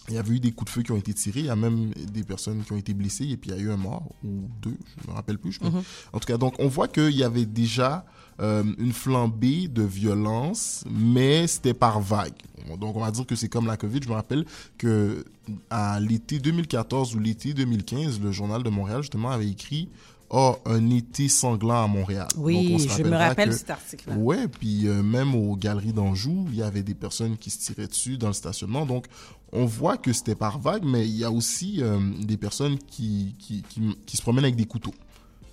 il 0.08 0.14
y 0.14 0.18
avait 0.18 0.34
eu 0.36 0.40
des 0.40 0.52
coups 0.52 0.70
de 0.70 0.74
feu 0.74 0.82
qui 0.82 0.92
ont 0.92 0.96
été 0.96 1.12
tirés, 1.14 1.40
il 1.40 1.46
y 1.46 1.50
a 1.50 1.56
même 1.56 1.90
des 2.12 2.22
personnes 2.22 2.62
qui 2.64 2.72
ont 2.72 2.76
été 2.76 2.94
blessées 2.94 3.28
et 3.28 3.36
puis 3.36 3.50
il 3.50 3.56
y 3.56 3.58
a 3.58 3.62
eu 3.62 3.70
un 3.70 3.76
mort 3.76 4.08
ou 4.24 4.48
deux, 4.62 4.76
je 5.04 5.08
me 5.10 5.14
rappelle 5.14 5.38
plus. 5.38 5.58
mais- 5.60 5.68
En 6.12 6.18
tout 6.18 6.26
cas, 6.26 6.36
donc 6.38 6.54
on 6.58 6.68
voit 6.68 6.88
qu'il 6.88 7.10
y 7.14 7.22
avait 7.24 7.46
déjà 7.46 8.04
euh, 8.40 8.62
une 8.78 8.92
flambée 8.92 9.66
de 9.66 9.82
violence, 9.82 10.84
mais 10.88 11.48
c'était 11.48 11.74
par 11.74 12.00
vague. 12.00 12.34
Donc 12.78 12.94
on 12.96 13.00
va 13.00 13.10
dire 13.10 13.26
que 13.26 13.34
c'est 13.34 13.48
comme 13.48 13.66
la 13.66 13.76
COVID. 13.76 13.98
Je 14.04 14.08
me 14.08 14.14
rappelle 14.14 14.44
que 14.76 15.24
à 15.70 15.98
l'été 15.98 16.38
2014 16.38 17.16
ou 17.16 17.18
l'été 17.18 17.52
2015, 17.52 18.20
le 18.20 18.30
journal 18.30 18.62
de 18.62 18.70
Montréal 18.70 19.02
justement 19.02 19.30
avait 19.30 19.48
écrit 19.48 19.88
Oh, 20.30 20.56
un 20.66 20.90
été 20.90 21.26
sanglant 21.28 21.84
à 21.84 21.86
Montréal. 21.86 22.26
Donc, 22.34 22.44
on 22.44 22.46
Oui, 22.48 22.80
se 22.80 22.88
je 22.98 23.02
me 23.02 23.16
rappelle 23.16 23.48
que- 23.48 23.54
cet 23.54 23.70
article-là. 23.70 24.16
Ouais, 24.16 24.46
puis 24.46 24.86
euh, 24.86 25.02
même 25.02 25.34
aux 25.34 25.56
galeries 25.56 25.94
d'Anjou, 25.94 26.46
il 26.50 26.56
y 26.56 26.62
avait 26.62 26.82
des 26.82 26.94
personnes 26.94 27.38
qui 27.38 27.48
se 27.48 27.58
tiraient 27.58 27.86
dessus 27.86 28.18
dans 28.18 28.26
le 28.26 28.34
stationnement. 28.34 28.84
Donc, 28.84 29.06
on 29.52 29.64
voit 29.64 29.96
que 29.96 30.12
c'était 30.12 30.34
par 30.34 30.58
vague, 30.58 30.84
mais 30.84 31.06
il 31.08 31.16
y 31.16 31.24
a 31.24 31.30
aussi 31.30 31.82
euh, 31.82 31.98
des 32.20 32.36
personnes 32.36 32.76
qui, 32.78 33.34
qui, 33.38 33.62
qui, 33.62 33.96
qui 34.04 34.16
se 34.18 34.22
promènent 34.22 34.44
avec 34.44 34.56
des 34.56 34.66
couteaux. 34.66 34.92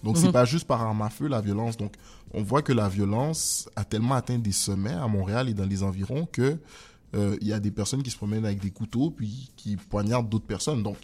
Donc, 0.03 0.17
c'est 0.17 0.31
pas 0.31 0.45
juste 0.45 0.67
par 0.67 0.81
arme 0.81 1.01
à 1.01 1.09
feu 1.09 1.27
la 1.27 1.39
violence. 1.41 1.77
Donc, 1.77 1.93
on 2.33 2.43
voit 2.43 2.61
que 2.61 2.73
la 2.73 2.89
violence 2.89 3.69
a 3.77 3.85
tellement 3.85 4.15
atteint 4.15 4.37
des 4.37 4.51
sommets 4.51 4.91
à 4.93 5.07
Montréal 5.07 5.47
et 5.49 5.53
dans 5.53 5.65
les 5.65 5.81
environs 5.83 6.27
que 6.31 6.57
euh, 7.15 7.37
il 7.41 7.47
y 7.47 7.53
a 7.53 7.59
des 7.61 7.71
personnes 7.71 8.03
qui 8.03 8.11
se 8.11 8.17
promènent 8.17 8.45
avec 8.45 8.59
des 8.59 8.71
couteaux 8.71 9.09
puis 9.09 9.49
qui 9.55 9.77
poignardent 9.77 10.27
d'autres 10.29 10.45
personnes. 10.45 10.83
Donc, 10.83 10.97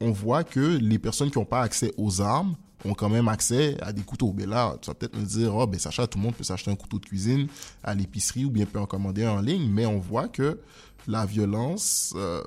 on 0.00 0.12
voit 0.12 0.44
que 0.44 0.60
les 0.60 0.98
personnes 1.00 1.30
qui 1.30 1.38
n'ont 1.38 1.44
pas 1.44 1.60
accès 1.62 1.92
aux 1.98 2.20
armes 2.22 2.54
ont 2.84 2.94
quand 2.94 3.08
même 3.08 3.28
accès 3.28 3.76
à 3.80 3.92
des 3.92 4.02
couteaux. 4.02 4.32
Mais 4.36 4.46
là, 4.46 4.76
tu 4.80 4.88
vas 4.88 4.94
peut-être 4.94 5.16
me 5.16 5.24
dire, 5.24 5.54
oh, 5.54 5.66
ben, 5.66 5.78
Sacha, 5.78 6.06
tout 6.06 6.18
le 6.18 6.24
monde 6.24 6.34
peut 6.34 6.44
s'acheter 6.44 6.70
un 6.70 6.76
couteau 6.76 6.98
de 6.98 7.06
cuisine 7.06 7.48
à 7.82 7.94
l'épicerie 7.94 8.44
ou 8.44 8.50
bien 8.50 8.66
peut 8.66 8.80
en 8.80 8.86
commander 8.86 9.24
un 9.24 9.32
en 9.32 9.40
ligne. 9.40 9.68
Mais 9.70 9.86
on 9.86 9.98
voit 9.98 10.28
que 10.28 10.60
la 11.06 11.26
violence, 11.26 12.12
euh, 12.16 12.42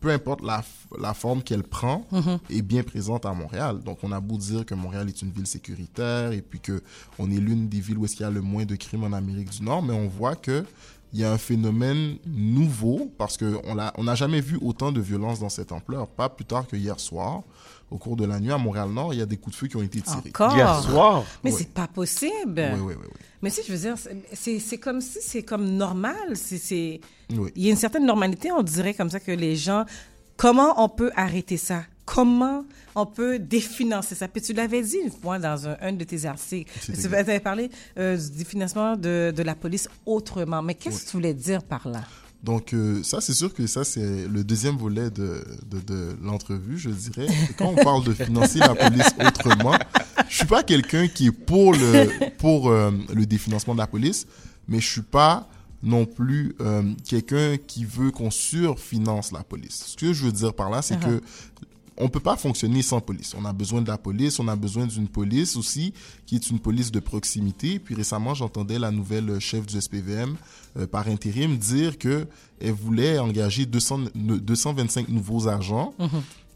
peu 0.00 0.10
importe 0.10 0.42
la, 0.42 0.62
la 0.98 1.14
forme 1.14 1.42
qu'elle 1.42 1.62
prend, 1.62 2.06
est 2.50 2.62
bien 2.62 2.82
présente 2.82 3.26
à 3.26 3.32
Montréal. 3.32 3.80
Donc, 3.84 3.98
on 4.02 4.12
a 4.12 4.20
beau 4.20 4.36
dire 4.36 4.64
que 4.64 4.74
Montréal 4.74 5.08
est 5.08 5.22
une 5.22 5.30
ville 5.30 5.46
sécuritaire 5.46 6.32
et 6.32 6.42
puis 6.42 6.60
que 6.60 6.82
on 7.18 7.30
est 7.30 7.38
l'une 7.38 7.68
des 7.68 7.80
villes 7.80 7.98
où 7.98 8.04
est-ce 8.04 8.16
qu'il 8.16 8.24
y 8.24 8.28
a 8.28 8.30
le 8.30 8.42
moins 8.42 8.64
de 8.64 8.76
crimes 8.76 9.04
en 9.04 9.12
Amérique 9.12 9.50
du 9.50 9.62
Nord, 9.62 9.82
mais 9.82 9.94
on 9.94 10.08
voit 10.08 10.36
que 10.36 10.64
il 11.16 11.20
y 11.22 11.24
a 11.24 11.32
un 11.32 11.38
phénomène 11.38 12.18
nouveau 12.26 13.10
parce 13.16 13.38
que 13.38 13.58
on 13.64 13.74
l'a- 13.74 13.90
on 13.96 14.04
n'a 14.04 14.14
jamais 14.14 14.42
vu 14.42 14.58
autant 14.60 14.92
de 14.92 15.00
violence 15.00 15.40
dans 15.40 15.48
cette 15.48 15.72
ampleur. 15.72 16.06
Pas 16.08 16.28
plus 16.28 16.44
tard 16.44 16.66
que 16.66 16.76
hier 16.76 17.00
soir, 17.00 17.42
au 17.90 17.96
cours 17.96 18.16
de 18.16 18.26
la 18.26 18.38
nuit 18.38 18.52
à 18.52 18.58
Montréal-Nord, 18.58 19.14
il 19.14 19.20
y 19.20 19.22
a 19.22 19.26
des 19.26 19.38
coups 19.38 19.56
de 19.56 19.60
feu 19.60 19.66
qui 19.66 19.76
ont 19.76 19.82
été 19.82 20.02
tirés. 20.02 20.28
Encore? 20.28 20.54
Hier 20.54 20.82
soir? 20.82 21.24
Mais 21.42 21.50
Ouais. 21.52 21.56
c'est 21.58 21.70
pas 21.72 21.86
possible. 21.86 22.70
Oui, 22.74 22.80
oui, 22.88 22.94
oui. 23.00 23.06
Mais 23.40 23.48
si 23.48 23.62
je 23.66 23.72
veux 23.72 23.78
dire, 23.78 23.94
c'est- 24.34 24.76
comme 24.78 25.00
si 25.00 25.18
c'est 25.22 25.42
comme 25.42 25.64
normal. 25.70 26.34
C'est. 26.34 27.00
Oui. 27.30 27.50
il 27.56 27.62
y 27.64 27.68
a 27.68 27.70
une 27.70 27.76
certaine 27.78 28.04
normalité, 28.04 28.52
on 28.52 28.62
dirait 28.62 28.92
comme 28.92 29.08
ça 29.08 29.18
que 29.20 29.32
les 29.32 29.56
gens. 29.56 29.86
Comment 30.36 30.84
on 30.84 30.90
peut 30.90 31.10
arrêter 31.16 31.56
ça? 31.56 31.84
Comment 32.06 32.64
on 32.94 33.04
peut 33.04 33.38
définancer 33.38 34.14
ça? 34.14 34.28
Puis 34.28 34.40
tu 34.40 34.54
l'avais 34.54 34.80
dit 34.80 34.96
une 35.04 35.10
fois 35.10 35.38
dans 35.38 35.68
un, 35.68 35.76
un 35.82 35.92
de 35.92 36.04
tes 36.04 36.24
articles. 36.24 36.72
Tu 36.80 37.14
avais 37.14 37.40
parlé 37.40 37.68
euh, 37.98 38.16
du 38.16 38.38
définancement 38.38 38.96
de, 38.96 39.34
de 39.36 39.42
la 39.42 39.54
police 39.54 39.88
autrement. 40.06 40.62
Mais 40.62 40.74
qu'est-ce 40.74 41.04
que 41.04 41.10
tu 41.10 41.16
voulais 41.18 41.34
dire 41.34 41.62
par 41.62 41.86
là? 41.88 42.02
Donc 42.42 42.72
euh, 42.74 43.02
ça, 43.02 43.20
c'est 43.20 43.32
sûr 43.32 43.52
que 43.52 43.66
ça, 43.66 43.82
c'est 43.82 44.28
le 44.28 44.44
deuxième 44.44 44.76
volet 44.76 45.10
de, 45.10 45.44
de, 45.68 45.80
de 45.80 46.16
l'entrevue, 46.22 46.78
je 46.78 46.90
dirais. 46.90 47.26
Et 47.26 47.54
quand 47.54 47.66
on 47.66 47.74
parle 47.74 48.04
de 48.04 48.12
financer 48.12 48.60
la 48.60 48.74
police 48.74 49.08
autrement, 49.26 49.76
je 50.28 50.36
suis 50.36 50.46
pas 50.46 50.62
quelqu'un 50.62 51.08
qui 51.08 51.26
est 51.26 51.32
pour 51.32 51.72
le 51.72 52.30
pour 52.38 52.68
euh, 52.70 52.92
le 53.12 53.26
définancement 53.26 53.74
de 53.74 53.80
la 53.80 53.86
police, 53.88 54.26
mais 54.68 54.80
je 54.80 54.88
suis 54.88 55.02
pas 55.02 55.48
non 55.82 56.06
plus 56.06 56.54
euh, 56.60 56.82
quelqu'un 57.04 57.56
qui 57.56 57.84
veut 57.84 58.10
qu'on 58.10 58.30
surfinance 58.30 59.32
la 59.32 59.42
police. 59.42 59.84
Ce 59.88 59.96
que 59.96 60.12
je 60.12 60.24
veux 60.24 60.32
dire 60.32 60.54
par 60.54 60.70
là, 60.70 60.82
c'est 60.82 61.00
que 61.00 61.20
on 61.98 62.08
peut 62.08 62.20
pas 62.20 62.36
fonctionner 62.36 62.82
sans 62.82 63.00
police. 63.00 63.34
On 63.38 63.44
a 63.44 63.52
besoin 63.52 63.82
de 63.82 63.88
la 63.88 63.98
police, 63.98 64.38
on 64.38 64.48
a 64.48 64.56
besoin 64.56 64.86
d'une 64.86 65.08
police 65.08 65.56
aussi 65.56 65.92
qui 66.26 66.36
est 66.36 66.50
une 66.50 66.58
police 66.58 66.90
de 66.92 67.00
proximité. 67.00 67.78
Puis 67.78 67.94
récemment, 67.94 68.34
j'entendais 68.34 68.78
la 68.78 68.90
nouvelle 68.90 69.38
chef 69.40 69.66
du 69.66 69.80
SPVM 69.80 70.36
euh, 70.76 70.86
par 70.86 71.08
intérim 71.08 71.56
dire 71.56 71.98
que 71.98 72.26
elle 72.60 72.72
voulait 72.72 73.18
engager 73.18 73.66
200, 73.66 74.00
225 74.14 75.08
nouveaux 75.08 75.48
agents 75.48 75.94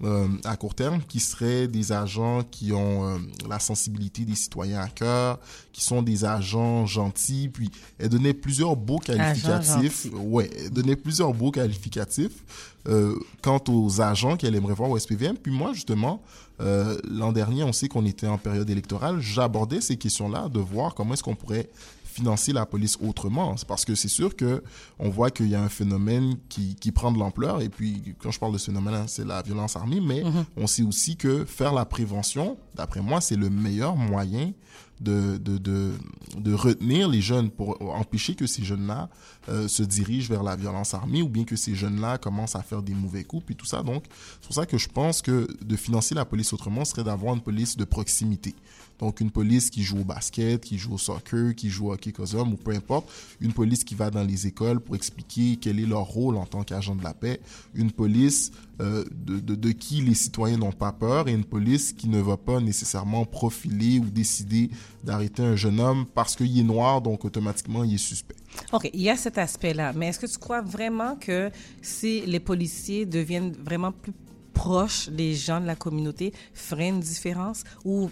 euh, 0.03 0.29
à 0.45 0.57
court 0.57 0.75
terme 0.75 1.01
qui 1.07 1.21
seraient 1.21 1.69
des 1.69 1.93
agents 1.93 2.43
qui 2.51 2.73
ont 2.73 3.05
euh, 3.05 3.19
la 3.47 3.59
sensibilité 3.59 4.25
des 4.25 4.35
citoyens 4.35 4.81
à 4.81 4.89
cœur, 4.89 5.39
qui 5.73 5.85
sont 5.85 6.01
des 6.01 6.25
agents 6.25 6.87
gentils. 6.87 7.51
Puis 7.53 7.71
elle 7.99 8.09
donnait 8.09 8.33
plusieurs 8.33 8.77
beaux 8.77 8.99
qualificatifs. 8.99 10.07
Ouais, 10.15 10.51
elle 10.59 10.71
donnait 10.71 10.97
plusieurs 10.97 11.35
beaux 11.35 11.51
qualificatifs 11.51 12.73
euh, 12.89 13.15
quant 13.43 13.63
aux 13.69 14.01
agents 14.01 14.39
qu'elle 14.39 14.55
aimerait 14.55 14.73
voir 14.73 14.89
au 14.89 14.99
SPVM. 14.99 15.37
Puis 15.37 15.53
moi, 15.53 15.73
justement, 15.75 16.23
l'an 16.59 17.33
dernier, 17.33 17.63
on 17.63 17.73
sait 17.73 17.89
qu'on 17.89 18.05
était 18.05 18.27
en 18.27 18.37
période 18.37 18.69
électorale. 18.69 19.19
J'abordais 19.21 19.81
ces 19.81 19.97
questions-là 19.97 20.51
de 20.51 20.61
voir 20.61 20.95
comment 20.95 21.15
est-ce 21.15 21.23
qu'on 21.23 21.35
pourrait 21.35 21.71
financer 22.11 22.53
la 22.53 22.67
police 22.67 22.99
autrement. 23.01 23.55
Parce 23.69 23.85
que 23.85 23.95
c'est 23.95 24.09
sûr 24.09 24.35
que 24.37 24.63
on 24.99 25.09
voit 25.09 25.31
qu'il 25.31 25.49
y 25.49 25.55
a 25.55 25.63
un 25.63 25.69
phénomène 25.69 26.37
qui, 26.49 26.75
qui 26.75 26.93
prend 26.93 27.13
de 27.13 27.19
l'ampleur. 27.19 27.61
Et 27.63 27.69
puis, 27.69 28.15
quand 28.19 28.31
je 28.31 28.39
parle 28.39 28.53
de 28.53 28.59
ce 28.59 28.67
phénomène, 28.67 28.95
hein, 28.95 29.05
c'est 29.07 29.25
la 29.27 29.43
violence 29.43 29.77
armée. 29.77 30.01
Mais 30.01 30.23
Mhm. 30.25 30.45
on 30.57 30.67
sait 30.67 30.83
aussi 30.83 31.17
que 31.17 31.45
faire 31.45 31.73
la 31.73 31.85
prévention, 31.85 32.57
d'après 32.75 33.01
moi, 33.01 33.21
c'est 33.21 33.37
le 33.37 33.49
meilleur 33.51 33.97
moyen 33.97 34.53
de, 35.01 35.39
de, 35.39 35.57
de, 35.57 35.93
de 36.37 36.53
retenir 36.53 37.09
les 37.09 37.23
jeunes 37.23 37.51
pour 37.51 37.81
empêcher 37.95 38.35
que 38.35 38.47
ces 38.47 38.63
jeunes-là 38.65 39.09
euh, 39.51 39.69
se 39.69 39.83
dirigent 39.83 40.29
vers 40.29 40.43
la 40.43 40.55
violence 40.55 40.95
armée 40.95 41.23
ou 41.23 41.29
bien 41.29 41.45
que 41.45 41.57
ces 41.57 41.75
jeunes-là 41.75 42.19
commencent 42.19 42.57
à 42.57 42.63
faire 42.63 42.83
des 42.83 42.95
mauvais 42.95 43.25
coups 43.25 43.51
et 43.51 43.55
tout 43.55 43.67
ça. 43.67 43.83
Donc, 43.83 44.05
c'est 44.41 44.47
pour 44.47 44.55
ça 44.55 44.67
que 44.67 44.79
je 44.79 44.89
pense 44.89 45.23
que 45.23 45.49
de 45.63 45.77
financer 45.77 46.15
la 46.15 46.25
police 46.25 46.53
autrement 46.53 46.85
serait 46.85 47.05
d'avoir 47.05 47.35
une 47.35 47.41
police 47.41 47.77
de 47.77 47.85
proximité. 47.85 48.55
Donc, 49.01 49.21
une 49.21 49.31
police 49.31 49.71
qui 49.71 49.83
joue 49.83 50.01
au 50.01 50.05
basket, 50.05 50.63
qui 50.63 50.77
joue 50.77 50.95
au 50.95 50.99
soccer, 50.99 51.55
qui 51.55 51.71
joue 51.71 51.89
au 51.89 51.95
hockey 51.95 52.13
cosum 52.13 52.53
ou 52.53 52.57
peu 52.57 52.73
importe. 52.73 53.11
Une 53.41 53.53
police 53.53 53.83
qui 53.83 53.95
va 53.95 54.11
dans 54.11 54.23
les 54.23 54.47
écoles 54.47 54.79
pour 54.79 54.95
expliquer 54.95 55.57
quel 55.57 55.81
est 55.81 55.87
leur 55.87 56.05
rôle 56.05 56.37
en 56.37 56.45
tant 56.45 56.63
qu'agent 56.63 56.95
de 56.95 57.03
la 57.03 57.15
paix. 57.15 57.41
Une 57.75 57.93
police 57.93 58.53
euh, 58.81 59.05
de 59.11 59.73
qui 59.73 60.03
les 60.03 60.15
citoyens 60.15 60.59
n'ont 60.59 60.73
pas 60.73 60.93
peur 60.93 61.29
et 61.29 61.33
une 61.33 61.45
police 61.45 61.93
qui 61.93 62.09
ne 62.09 62.21
va 62.21 62.37
pas 62.37 62.61
nécessairement 62.61 63.25
profiler 63.25 63.99
ou 63.99 64.05
décider 64.05 64.71
d'arrêter 65.03 65.43
un 65.43 65.57
jeune 65.57 65.81
homme 65.81 66.07
parce 66.07 66.37
qu'il 66.37 66.59
est 66.59 66.63
noir, 66.63 67.01
donc 67.01 67.25
automatiquement 67.25 67.85
il 67.85 67.95
est 67.95 67.99
suspect. 67.99 68.37
OK, 68.73 68.91
il 68.93 69.01
y 69.01 69.11
a 69.11 69.17
cet 69.17 69.39
aspect-là. 69.39 69.93
Mais 69.95 70.09
est-ce 70.09 70.19
que 70.19 70.27
tu 70.27 70.39
crois 70.39 70.61
vraiment 70.61 71.17
que 71.17 71.51
si 71.83 72.23
les 72.27 72.41
policiers 72.41 73.07
deviennent 73.07 73.53
vraiment 73.53 73.93
plus 73.93 74.13
proches 74.53 75.09
des 75.09 75.35
gens 75.35 75.61
de 75.61 75.67
la 75.67 75.77
communauté, 75.77 76.33
ferait 76.53 76.89
une 76.89 77.01
différence? 77.01 77.65
Ou 77.85 78.11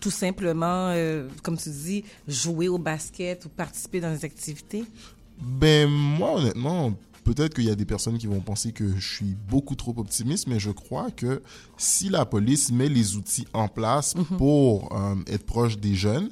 tout 0.00 0.10
simplement, 0.10 0.90
euh, 0.90 1.28
comme 1.42 1.56
tu 1.56 1.70
dis, 1.70 2.04
jouer 2.26 2.68
au 2.68 2.78
basket 2.78 3.44
ou 3.46 3.48
participer 3.48 4.00
dans 4.00 4.12
des 4.12 4.24
activités? 4.24 4.84
Ben, 5.40 5.88
moi, 5.88 6.34
honnêtement, 6.34 6.92
peut-être 7.34 7.52
qu'il 7.52 7.64
y 7.64 7.70
a 7.70 7.74
des 7.74 7.84
personnes 7.84 8.16
qui 8.16 8.26
vont 8.26 8.40
penser 8.40 8.72
que 8.72 8.96
je 8.96 9.14
suis 9.16 9.36
beaucoup 9.50 9.74
trop 9.74 9.92
optimiste, 9.98 10.46
mais 10.46 10.58
je 10.58 10.70
crois 10.70 11.10
que 11.10 11.42
si 11.76 12.08
la 12.08 12.24
police 12.24 12.72
met 12.72 12.88
les 12.88 13.16
outils 13.16 13.46
en 13.52 13.68
place 13.68 14.14
pour 14.38 14.96
euh, 14.96 15.14
être 15.26 15.44
proche 15.44 15.78
des 15.78 15.94
jeunes, 15.94 16.30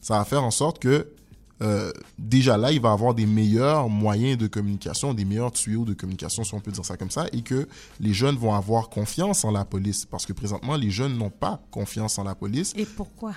ça 0.00 0.18
va 0.18 0.24
faire 0.24 0.42
en 0.42 0.50
sorte 0.50 0.78
que 0.78 1.12
euh, 1.60 1.92
déjà 2.18 2.56
là, 2.56 2.72
il 2.72 2.80
va 2.80 2.92
avoir 2.92 3.14
des 3.14 3.26
meilleurs 3.26 3.90
moyens 3.90 4.38
de 4.38 4.46
communication, 4.46 5.12
des 5.12 5.26
meilleurs 5.26 5.52
tuyaux 5.52 5.84
de 5.84 5.92
communication, 5.92 6.44
si 6.44 6.54
on 6.54 6.60
peut 6.60 6.70
dire 6.70 6.84
ça 6.84 6.96
comme 6.96 7.10
ça, 7.10 7.26
et 7.32 7.42
que 7.42 7.68
les 8.00 8.14
jeunes 8.14 8.36
vont 8.36 8.54
avoir 8.54 8.88
confiance 8.88 9.44
en 9.44 9.50
la 9.50 9.66
police. 9.66 10.06
Parce 10.06 10.24
que 10.24 10.32
présentement, 10.32 10.76
les 10.76 10.90
jeunes 10.90 11.18
n'ont 11.18 11.30
pas 11.30 11.60
confiance 11.70 12.18
en 12.18 12.24
la 12.24 12.34
police. 12.34 12.72
Et 12.76 12.86
pourquoi? 12.86 13.34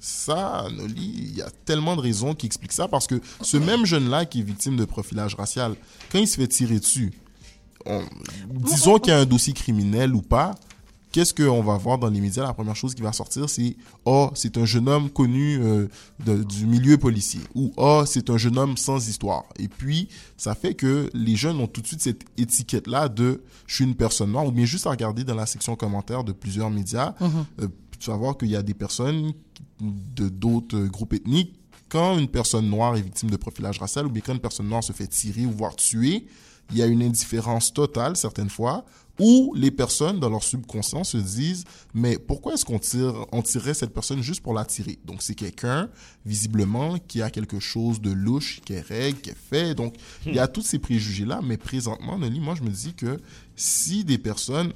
Ça, 0.00 0.66
Noli, 0.76 1.12
il 1.16 1.36
y 1.36 1.42
a 1.42 1.50
tellement 1.64 1.96
de 1.96 2.00
raisons 2.02 2.34
qui 2.34 2.46
expliquent 2.46 2.72
ça 2.72 2.88
parce 2.88 3.06
que 3.06 3.20
ce 3.40 3.56
même 3.56 3.86
jeune-là 3.86 4.26
qui 4.26 4.40
est 4.40 4.42
victime 4.42 4.76
de 4.76 4.84
profilage 4.84 5.34
racial, 5.34 5.74
quand 6.12 6.18
il 6.18 6.28
se 6.28 6.36
fait 6.36 6.48
tirer 6.48 6.78
dessus, 6.78 7.12
on- 7.86 8.02
disons 8.50 8.98
qu'il 8.98 9.12
y 9.12 9.16
a 9.16 9.20
un 9.20 9.24
dossier 9.26 9.52
criminel 9.52 10.14
ou 10.14 10.22
pas, 10.22 10.54
qu'est-ce 11.12 11.32
qu'on 11.32 11.62
va 11.62 11.76
voir 11.76 11.98
dans 11.98 12.08
les 12.08 12.20
médias? 12.20 12.42
La 12.42 12.52
première 12.54 12.74
chose 12.76 12.94
qui 12.94 13.02
va 13.02 13.12
sortir, 13.12 13.48
c'est 13.48 13.76
Oh, 14.04 14.30
c'est 14.34 14.58
un 14.58 14.64
jeune 14.64 14.88
homme 14.88 15.08
connu 15.10 15.58
euh, 15.62 15.86
de- 16.24 16.42
du 16.42 16.66
milieu 16.66 16.98
policier 16.98 17.40
ou 17.54 17.72
Oh, 17.76 18.02
c'est 18.06 18.28
un 18.30 18.36
jeune 18.36 18.58
homme 18.58 18.76
sans 18.76 19.08
histoire. 19.08 19.44
Et 19.58 19.68
puis, 19.68 20.08
ça 20.36 20.54
fait 20.54 20.74
que 20.74 21.08
les 21.14 21.36
jeunes 21.36 21.60
ont 21.60 21.66
tout 21.66 21.80
de 21.82 21.86
suite 21.86 22.00
cette 22.02 22.24
étiquette-là 22.36 23.08
de 23.08 23.42
Je 23.66 23.76
suis 23.76 23.84
une 23.84 23.94
personne 23.94 24.32
noire. 24.32 24.44
Ou 24.46 24.50
bien 24.52 24.64
juste 24.66 24.86
à 24.86 24.90
regarder 24.90 25.24
dans 25.24 25.34
la 25.34 25.46
section 25.46 25.74
commentaires 25.76 26.24
de 26.24 26.32
plusieurs 26.32 26.68
médias, 26.70 27.14
euh, 27.22 27.68
tu 27.98 28.10
vas 28.10 28.16
voir 28.16 28.36
qu'il 28.36 28.48
y 28.48 28.56
a 28.56 28.62
des 28.62 28.74
personnes 28.74 29.32
de 29.80 30.28
d'autres 30.28 30.78
groupes 30.86 31.14
ethniques. 31.14 31.54
Quand 31.88 32.18
une 32.18 32.28
personne 32.28 32.68
noire 32.68 32.96
est 32.96 33.02
victime 33.02 33.30
de 33.30 33.36
profilage 33.36 33.78
racial 33.78 34.06
ou 34.06 34.10
bien 34.10 34.22
quand 34.24 34.32
une 34.32 34.40
personne 34.40 34.68
noire 34.68 34.82
se 34.82 34.92
fait 34.92 35.06
tirer 35.06 35.46
ou 35.46 35.50
voire 35.50 35.76
tuer, 35.76 36.26
il 36.70 36.78
y 36.78 36.82
a 36.82 36.86
une 36.86 37.02
indifférence 37.02 37.72
totale 37.72 38.16
certaines 38.16 38.50
fois 38.50 38.84
où 39.20 39.54
les 39.54 39.70
personnes 39.70 40.18
dans 40.18 40.28
leur 40.28 40.42
subconscient 40.42 41.04
se 41.04 41.16
disent 41.16 41.64
mais 41.92 42.18
pourquoi 42.18 42.54
est-ce 42.54 42.64
qu'on 42.64 42.78
tire 42.78 43.26
on 43.30 43.42
tirerait 43.42 43.74
cette 43.74 43.92
personne 43.94 44.22
juste 44.22 44.42
pour 44.42 44.54
la 44.54 44.64
tirer 44.64 44.98
donc 45.04 45.22
c'est 45.22 45.36
quelqu'un 45.36 45.88
visiblement 46.26 46.98
qui 46.98 47.22
a 47.22 47.30
quelque 47.30 47.60
chose 47.60 48.00
de 48.00 48.10
louche 48.10 48.60
qui 48.64 48.72
est 48.72 48.80
règle 48.80 49.20
qui 49.20 49.30
est 49.30 49.36
fait. 49.36 49.74
Donc 49.74 49.94
il 50.26 50.34
y 50.34 50.38
a 50.38 50.48
tous 50.48 50.62
ces 50.62 50.78
préjugés 50.78 51.26
là 51.26 51.40
mais 51.44 51.56
présentement 51.56 52.18
Nelly 52.18 52.40
moi 52.40 52.54
je 52.56 52.62
me 52.62 52.70
dis 52.70 52.94
que 52.94 53.20
si 53.54 54.04
des 54.04 54.18
personnes 54.18 54.72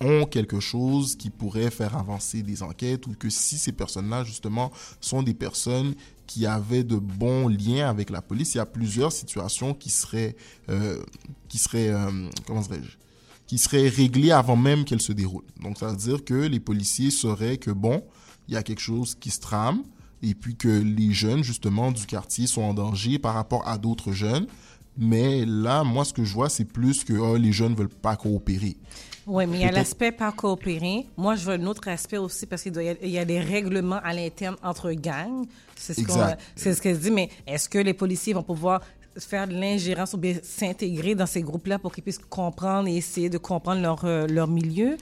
ont 0.00 0.24
quelque 0.24 0.60
chose 0.60 1.16
qui 1.16 1.30
pourrait 1.30 1.70
faire 1.70 1.96
avancer 1.96 2.42
des 2.42 2.62
enquêtes 2.62 3.06
ou 3.06 3.14
que 3.14 3.30
si 3.30 3.58
ces 3.58 3.72
personnes-là, 3.72 4.24
justement, 4.24 4.72
sont 5.00 5.22
des 5.22 5.34
personnes 5.34 5.94
qui 6.26 6.46
avaient 6.46 6.84
de 6.84 6.96
bons 6.96 7.48
liens 7.48 7.88
avec 7.88 8.10
la 8.10 8.22
police, 8.22 8.54
il 8.54 8.58
y 8.58 8.60
a 8.60 8.66
plusieurs 8.66 9.12
situations 9.12 9.74
qui 9.74 9.90
seraient, 9.90 10.36
euh, 10.68 11.02
qui 11.48 11.58
seraient, 11.58 11.90
euh, 11.90 12.28
comment 12.46 12.60
dirais-je, 12.60 12.96
qui 13.46 13.58
seraient 13.58 13.88
réglées 13.88 14.30
avant 14.30 14.56
même 14.56 14.84
qu'elles 14.84 15.02
se 15.02 15.12
déroulent. 15.12 15.44
Donc, 15.62 15.78
ça 15.78 15.88
veut 15.88 15.96
dire 15.96 16.24
que 16.24 16.34
les 16.34 16.60
policiers 16.60 17.10
sauraient 17.10 17.58
que, 17.58 17.70
bon, 17.70 18.02
il 18.48 18.54
y 18.54 18.56
a 18.56 18.62
quelque 18.62 18.80
chose 18.80 19.14
qui 19.14 19.30
se 19.30 19.40
trame 19.40 19.82
et 20.22 20.34
puis 20.34 20.56
que 20.56 20.68
les 20.68 21.12
jeunes, 21.12 21.44
justement, 21.44 21.92
du 21.92 22.06
quartier 22.06 22.46
sont 22.46 22.62
en 22.62 22.74
danger 22.74 23.18
par 23.18 23.34
rapport 23.34 23.66
à 23.68 23.76
d'autres 23.76 24.12
jeunes. 24.12 24.46
Mais 24.96 25.44
là, 25.44 25.84
moi, 25.84 26.04
ce 26.04 26.12
que 26.12 26.24
je 26.24 26.32
vois, 26.32 26.48
c'est 26.48 26.64
plus 26.64 27.04
que 27.04 27.12
oh, 27.12 27.36
les 27.36 27.52
jeunes 27.52 27.74
veulent 27.74 27.88
pas 27.88 28.16
coopérer. 28.16 28.76
Oui, 29.26 29.46
mais 29.46 29.56
il 29.58 29.60
y 29.62 29.64
a 29.64 29.72
l'aspect 29.72 30.12
pas 30.12 30.32
coopérer. 30.32 31.06
Moi, 31.16 31.34
je 31.36 31.44
veux 31.46 31.54
un 31.54 31.66
autre 31.66 31.88
aspect 31.88 32.18
aussi 32.18 32.44
parce 32.46 32.62
qu'il 32.62 32.74
y 32.76 32.88
a- 32.88 32.94
il 33.02 33.10
y 33.10 33.18
a 33.18 33.24
des 33.24 33.40
règlements 33.40 34.00
à 34.04 34.12
l'interne 34.12 34.56
entre 34.62 34.92
gangs. 34.92 35.46
C'est 35.76 35.94
ce 35.94 36.00
qu'on- 36.06 36.14
ce 36.56 36.80
qu'elle 36.80 36.98
dit, 36.98 37.10
mais 37.10 37.28
est-ce 37.46 37.68
que 37.68 37.78
les 37.78 37.94
policiers 37.94 38.34
vont 38.34 38.42
pouvoir 38.42 38.80
faire 39.16 39.46
de 39.46 39.52
l'ingérence 39.54 40.12
ou 40.14 40.18
bien 40.18 40.34
s'intégrer 40.42 41.14
dans 41.14 41.26
ces 41.26 41.40
groupes-là 41.40 41.78
pour 41.78 41.92
qu'ils 41.94 42.02
puissent 42.02 42.18
comprendre 42.18 42.88
et 42.88 42.96
essayer 42.96 43.30
de 43.30 43.38
comprendre 43.38 43.80
leur, 43.80 44.04
euh, 44.04 44.26
leur 44.26 44.48
milieu? 44.48 44.96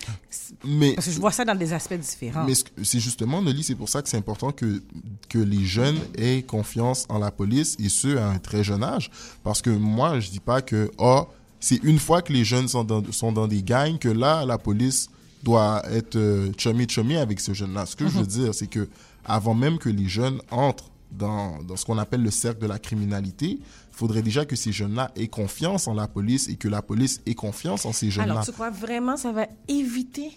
Mais 0.64 0.92
Parce 0.94 1.06
que 1.06 1.12
je 1.14 1.18
vois 1.20 1.32
ça 1.32 1.44
dans 1.46 1.54
des 1.54 1.72
aspects 1.72 1.94
différents. 1.94 2.44
Mais 2.44 2.54
ce 2.54 2.64
que- 2.64 2.84
c'est 2.84 3.00
justement, 3.00 3.40
Nelly, 3.40 3.62
c'est 3.64 3.74
pour 3.74 3.88
ça 3.88 4.02
que 4.02 4.08
c'est 4.10 4.18
important 4.18 4.52
que, 4.52 4.82
que 5.30 5.38
les 5.38 5.64
jeunes 5.64 5.98
aient 6.18 6.42
confiance 6.42 7.06
en 7.08 7.18
la 7.18 7.30
police 7.30 7.76
et 7.80 7.88
ce, 7.88 8.16
à 8.18 8.26
un 8.28 8.38
très 8.38 8.62
jeune 8.62 8.84
âge. 8.84 9.10
Parce 9.42 9.62
que 9.62 9.70
moi, 9.70 10.20
je 10.20 10.30
dis 10.30 10.40
pas 10.40 10.60
que, 10.60 10.90
oh, 10.98 11.26
c'est 11.62 11.82
une 11.84 12.00
fois 12.00 12.22
que 12.22 12.32
les 12.32 12.44
jeunes 12.44 12.66
sont 12.66 12.82
dans, 12.82 13.02
sont 13.12 13.30
dans 13.30 13.46
des 13.46 13.62
gangs 13.62 13.96
que 13.96 14.08
là, 14.08 14.44
la 14.44 14.58
police 14.58 15.08
doit 15.44 15.80
être 15.92 16.16
euh, 16.16 16.50
chummy-chummy 16.58 17.16
avec 17.16 17.38
ces 17.38 17.54
jeunes-là. 17.54 17.86
Ce 17.86 17.94
que 17.94 18.06
je 18.08 18.18
veux 18.18 18.26
dire, 18.26 18.52
c'est 18.52 18.66
que 18.66 18.88
avant 19.24 19.54
même 19.54 19.78
que 19.78 19.88
les 19.88 20.08
jeunes 20.08 20.40
entrent 20.50 20.90
dans, 21.12 21.62
dans 21.62 21.76
ce 21.76 21.84
qu'on 21.84 21.98
appelle 21.98 22.22
le 22.22 22.32
cercle 22.32 22.60
de 22.60 22.66
la 22.66 22.80
criminalité, 22.80 23.60
il 23.60 23.96
faudrait 23.96 24.22
déjà 24.22 24.44
que 24.44 24.56
ces 24.56 24.72
jeunes-là 24.72 25.12
aient 25.14 25.28
confiance 25.28 25.86
en 25.86 25.94
la 25.94 26.08
police 26.08 26.48
et 26.48 26.56
que 26.56 26.66
la 26.66 26.82
police 26.82 27.20
ait 27.26 27.34
confiance 27.34 27.86
en 27.86 27.92
ces 27.92 28.10
jeunes-là. 28.10 28.32
Alors, 28.32 28.44
tu 28.44 28.50
crois 28.50 28.70
vraiment 28.70 29.14
que 29.14 29.20
ça 29.20 29.30
va 29.30 29.46
éviter? 29.68 30.32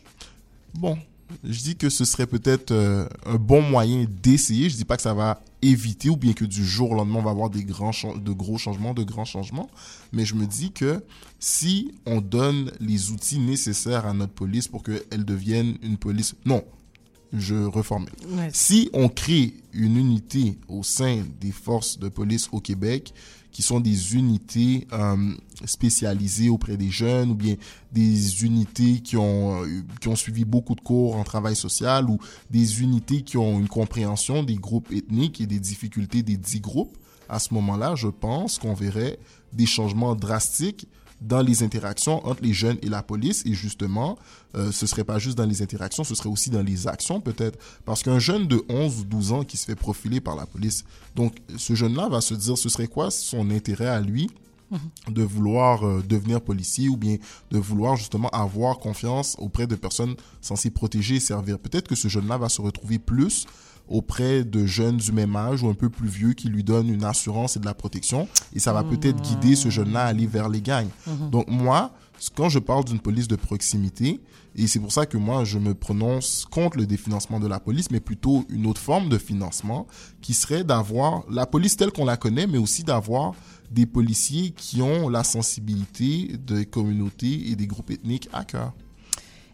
Bon, 0.76 0.96
je 1.44 1.60
dis 1.60 1.76
que 1.76 1.90
ce 1.90 2.06
serait 2.06 2.28
peut-être 2.28 2.70
euh, 2.70 3.08
un 3.26 3.36
bon 3.36 3.64
moyen 3.64 4.06
d'essayer. 4.22 4.70
Je 4.70 4.76
dis 4.76 4.86
pas 4.86 4.96
que 4.96 5.02
ça 5.02 5.16
va 5.16 5.42
éviter 5.70 6.10
ou 6.10 6.18
bien 6.18 6.34
que 6.34 6.46
du 6.46 6.66
jour 6.66 6.92
au 6.92 6.96
lendemain 6.96 7.20
on 7.20 7.24
va 7.24 7.32
avoir 7.32 7.50
des 7.50 7.64
grands 7.64 7.92
de 8.16 8.32
gros 8.32 8.58
changements, 8.58 8.94
de 8.94 9.04
grands 9.04 9.26
changements, 9.26 9.70
mais 10.12 10.26
je 10.26 10.36
me 10.36 10.46
dis 10.46 10.72
que 10.72 11.04
si 11.40 11.94
on 12.06 12.22
donne 12.22 12.72
les 12.80 13.12
outils 13.12 13.40
nécessaires 13.40 14.06
à 14.06 14.14
notre 14.14 14.34
police 14.34 14.68
pour 14.68 14.84
qu'elle 14.84 15.26
devienne 15.26 15.78
une 15.82 15.98
police 15.98 16.36
non, 16.46 16.64
je 17.34 17.56
reformule. 17.56 18.10
Ouais. 18.30 18.50
Si 18.54 18.90
on 18.94 19.10
crée 19.10 19.54
une 19.74 19.98
unité 19.98 20.58
au 20.68 20.84
sein 20.84 21.24
des 21.42 21.52
forces 21.52 22.00
de 22.00 22.10
police 22.10 22.50
au 22.52 22.60
Québec, 22.60 23.14
qui 23.56 23.62
sont 23.62 23.80
des 23.80 24.16
unités 24.16 24.86
euh, 24.92 25.34
spécialisées 25.64 26.50
auprès 26.50 26.76
des 26.76 26.92
jeunes, 26.92 27.32
ou 27.32 27.36
bien 27.36 27.56
des 27.94 28.44
unités 28.44 29.00
qui 29.00 29.16
ont, 29.16 29.64
euh, 29.64 29.82
qui 30.02 30.10
ont 30.10 30.18
suivi 30.18 30.44
beaucoup 30.44 30.76
de 30.76 30.82
cours 30.82 31.16
en 31.16 31.24
travail 31.24 31.56
social, 31.56 32.10
ou 32.10 32.20
des 32.52 32.82
unités 32.82 33.22
qui 33.22 33.38
ont 33.38 33.58
une 33.58 33.70
compréhension 33.70 34.44
des 34.44 34.56
groupes 34.56 34.92
ethniques 34.92 35.40
et 35.40 35.46
des 35.46 35.62
difficultés 35.62 36.22
des 36.22 36.36
dix 36.36 36.60
groupes, 36.60 36.98
à 37.30 37.40
ce 37.40 37.54
moment-là, 37.54 37.96
je 37.96 38.10
pense 38.10 38.60
qu'on 38.60 38.74
verrait 38.74 39.20
des 39.54 39.66
changements 39.66 40.16
drastiques 40.16 40.90
dans 41.22 41.42
les 41.42 41.64
interactions 41.64 42.26
entre 42.28 42.44
les 42.44 42.54
jeunes 42.54 42.78
et 42.82 42.90
la 42.90 43.04
police. 43.04 43.44
Et 43.46 43.54
justement, 43.54 44.18
euh, 44.56 44.72
ce 44.72 44.86
serait 44.86 45.04
pas 45.04 45.20
juste 45.20 45.38
dans 45.38 45.46
les 45.46 45.62
interactions, 45.62 46.04
ce 46.04 46.16
serait 46.16 46.30
aussi 46.30 46.50
dans 46.50 46.64
les 46.64 46.88
actions 46.88 47.22
peut-être. 47.22 47.58
Parce 47.86 48.04
qu'un 48.04 48.20
jeune 48.20 48.48
de 48.48 48.64
11 48.70 49.00
ou 49.02 49.04
12 49.06 49.32
ans 49.32 49.44
qui 49.44 49.58
se 49.58 49.66
fait 49.66 49.76
profiler 49.76 50.22
par 50.22 50.36
la 50.36 50.46
police, 50.46 50.84
donc 51.16 51.36
ce 51.58 51.76
jeune-là 51.76 52.10
va 52.10 52.22
se 52.22 52.34
dire, 52.34 52.58
ce 52.58 52.70
serait 52.70 52.88
quoi 52.88 53.12
son 53.12 53.50
intérêt 53.50 53.88
à 53.88 54.00
lui 54.02 54.30
de 55.08 55.22
vouloir 55.22 55.86
euh, 55.86 56.02
devenir 56.02 56.42
policier 56.42 56.90
ou 56.90 56.98
bien 56.98 57.18
de 57.52 57.60
vouloir 57.60 57.96
justement 57.96 58.30
avoir 58.30 58.80
confiance 58.80 59.36
auprès 59.40 59.68
de 59.68 59.76
personnes 59.76 60.16
censées 60.42 60.72
protéger 60.72 61.16
et 61.16 61.20
servir? 61.20 61.60
Peut-être 61.60 61.88
que 61.88 61.96
ce 61.96 62.08
jeune-là 62.08 62.38
va 62.38 62.50
se 62.50 62.62
retrouver 62.62 63.00
plus 63.00 63.46
auprès 63.88 64.44
de 64.44 64.66
jeunes 64.66 64.98
du 64.98 65.12
même 65.12 65.36
âge 65.36 65.64
ou 65.64 65.70
un 65.70 65.74
peu 65.74 65.90
plus 65.90 66.08
vieux 66.08 66.34
qui 66.34 66.50
lui 66.50 66.64
donnent 66.64 66.90
une 66.90 67.04
assurance 67.04 67.58
et 67.58 67.60
de 67.60 67.66
la 67.66 67.74
protection 67.74 68.28
et 68.54 68.60
ça 68.60 68.74
va 68.74 68.84
peut-être 68.84 69.22
guider 69.22 69.56
ce 69.56 69.70
jeune-là 69.70 70.06
à 70.06 70.08
aller 70.08 70.28
vers 70.28 70.50
les 70.50 70.62
gangs. 70.62 70.90
Donc 71.32 71.48
moi, 71.50 71.94
quand 72.36 72.50
je 72.50 72.60
parle 72.60 72.86
d'une 72.86 73.00
police 73.00 73.28
de 73.28 73.36
proximité, 73.36 74.22
et 74.56 74.68
c'est 74.68 74.80
pour 74.80 74.92
ça 74.92 75.06
que 75.06 75.18
moi 75.18 75.44
je 75.44 75.60
me 75.60 75.74
prononce 75.74 76.46
contre 76.50 76.78
le 76.78 76.86
définancement 76.86 77.40
de 77.40 77.48
la 77.48 77.60
police, 77.60 77.92
mais 77.92 78.00
plutôt 78.00 78.46
une 78.50 78.66
autre 78.68 78.82
forme 78.82 79.10
de 79.10 79.18
financement 79.18 79.86
qui 80.22 80.34
serait 80.34 80.64
d'avoir 80.64 81.24
la 81.30 81.46
police 81.46 81.76
telle 81.76 81.92
qu'on 81.92 82.06
la 82.06 82.18
connaît, 82.18 82.48
mais 82.48 82.58
aussi 82.58 82.84
d'avoir 82.84 83.34
des 83.72 83.86
policiers 83.86 84.52
qui 84.52 84.82
ont 84.82 85.10
la 85.10 85.24
sensibilité 85.24 86.38
des 86.40 86.66
communautés 86.66 87.50
et 87.50 87.56
des 87.56 87.68
groupes 87.68 87.92
ethniques 87.92 88.30
à 88.32 88.46
cœur. 88.46 88.74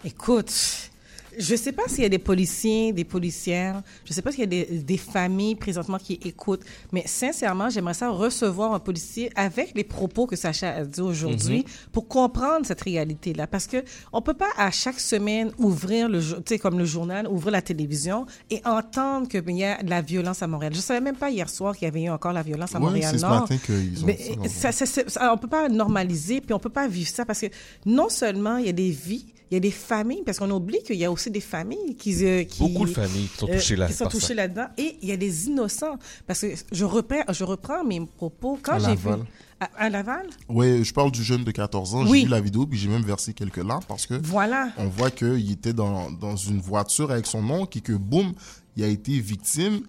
Écoute, 0.04 0.92
je 1.38 1.52
ne 1.54 1.58
sais 1.58 1.72
pas 1.72 1.84
s'il 1.88 2.04
y 2.04 2.06
a 2.06 2.10
des 2.10 2.20
policiers, 2.20 2.94
des 2.94 3.04
policières, 3.04 3.82
je 4.06 4.12
ne 4.12 4.16
sais 4.16 4.22
pas 4.22 4.32
s'il 4.32 4.42
y 4.42 4.44
a 4.44 4.48
des, 4.48 4.66
des, 4.66 4.98
familles 4.98 5.56
présentement 5.56 5.98
qui 5.98 6.14
écoutent, 6.24 6.64
mais 6.92 7.04
sincèrement, 7.06 7.70
j'aimerais 7.70 7.94
ça 7.94 8.10
recevoir 8.10 8.74
un 8.74 8.80
policier 8.80 9.32
avec 9.36 9.74
les 9.76 9.84
propos 9.84 10.28
que 10.28 10.36
Sacha 10.36 10.74
a 10.74 10.84
dit 10.84 11.02
aujourd'hui 11.02 11.60
mm 11.60 11.62
-hmm. 11.62 11.92
pour 11.92 12.08
comprendre 12.08 12.66
cette 12.66 12.82
réalité-là. 12.82 13.48
Parce 13.48 13.68
que 13.68 13.84
on 14.14 14.22
peut 14.22 14.34
pas 14.34 14.52
à 14.58 14.72
chaque 14.72 15.00
semaine 15.00 15.52
ouvrir 15.58 16.10
le, 16.10 16.20
tu 16.20 16.42
sais, 16.46 16.60
comme 16.60 16.78
le 16.78 16.86
journal, 16.86 17.28
ouvrir 17.28 17.52
la 17.52 17.62
télévision 17.62 18.26
et 18.50 18.62
entendre 18.66 19.28
qu'il 19.28 19.58
y 19.58 19.64
a 19.64 19.82
de 19.84 19.90
la 19.90 20.02
violence 20.02 20.42
à 20.44 20.48
Montréal. 20.48 20.74
Je 20.74 20.80
ne 20.80 20.84
savais 20.84 21.02
même 21.10 21.16
pas 21.24 21.30
hier 21.30 21.50
soir 21.50 21.76
qu'il 21.76 21.86
y 21.88 21.92
avait 21.94 22.04
eu 22.04 22.10
encore 22.10 22.34
la 22.34 22.44
violence 22.44 22.76
à 22.76 22.80
Montréal. 22.80 23.12
c'est 23.14 23.20
ce 23.20 23.26
matin 23.26 23.58
qu'ils 23.66 24.04
ont 24.04 24.08
mais 24.08 24.18
ça, 24.50 24.72
ça, 24.72 24.86
ça, 24.86 25.02
ça, 25.08 25.34
on 25.34 25.38
peut 25.38 25.48
pas 25.60 25.70
normaliser, 25.70 26.42
puis 26.42 26.54
on 26.54 26.60
peut 26.60 26.70
pas 26.82 26.88
vivre 26.88 27.10
ça 27.10 27.24
parce 27.26 27.42
que 27.42 27.48
non 27.86 28.10
seulement 28.10 28.58
il 28.58 28.66
y 28.66 28.70
a 28.70 28.74
des 28.74 28.92
vies, 28.92 29.26
il 29.52 29.56
y 29.56 29.58
a 29.58 29.60
des 29.60 29.72
familles, 29.72 30.24
parce 30.26 30.40
qu'on 30.40 30.50
oublie 30.50 30.82
qu'il 30.82 30.96
y 30.96 31.04
a 31.04 31.12
aussi 31.12 31.30
des 31.30 31.42
familles 31.42 31.98
qui... 31.98 32.26
Euh, 32.26 32.46
qui 32.46 32.60
Beaucoup 32.60 32.86
de 32.86 32.92
familles 32.92 33.28
qui 33.28 33.38
sont 33.38 33.48
touchées, 33.48 33.76
là, 33.76 33.88
qui 33.88 33.94
sont 33.94 34.08
touchées 34.08 34.34
là-dedans. 34.34 34.68
Et 34.78 34.96
il 35.02 35.10
y 35.10 35.12
a 35.12 35.18
des 35.18 35.48
innocents. 35.48 35.98
Parce 36.26 36.40
que 36.40 36.54
je 36.72 36.86
reprends, 36.86 37.24
je 37.34 37.44
reprends 37.44 37.84
mes 37.84 38.00
propos. 38.00 38.58
Quand 38.64 38.80
j'ai 38.80 38.96
vu... 38.96 39.10
À, 39.60 39.70
à, 39.76 39.90
Laval? 39.90 40.26
Oui, 40.48 40.86
je 40.86 40.94
parle 40.94 41.12
du 41.12 41.22
jeune 41.22 41.44
de 41.44 41.52
14 41.52 41.96
ans. 41.96 42.06
Oui. 42.08 42.22
J'ai 42.22 42.26
vu 42.26 42.32
la 42.32 42.40
vidéo, 42.40 42.66
puis 42.66 42.80
j'ai 42.80 42.88
même 42.88 43.04
versé 43.04 43.34
quelques 43.34 43.58
larmes 43.58 43.84
parce 43.88 44.08
que... 44.08 44.14
Voilà. 44.24 44.70
On 44.78 44.88
voit 44.88 45.12
qu'il 45.12 45.52
était 45.52 45.74
dans, 45.74 46.10
dans 46.10 46.38
une 46.38 46.62
voiture 46.62 47.12
avec 47.12 47.28
son 47.28 47.48
oncle 47.50 47.78
et 47.78 47.82
que, 47.82 47.92
boum, 47.92 48.34
il 48.78 48.86
a 48.86 48.88
été 48.88 49.20
victime 49.20 49.82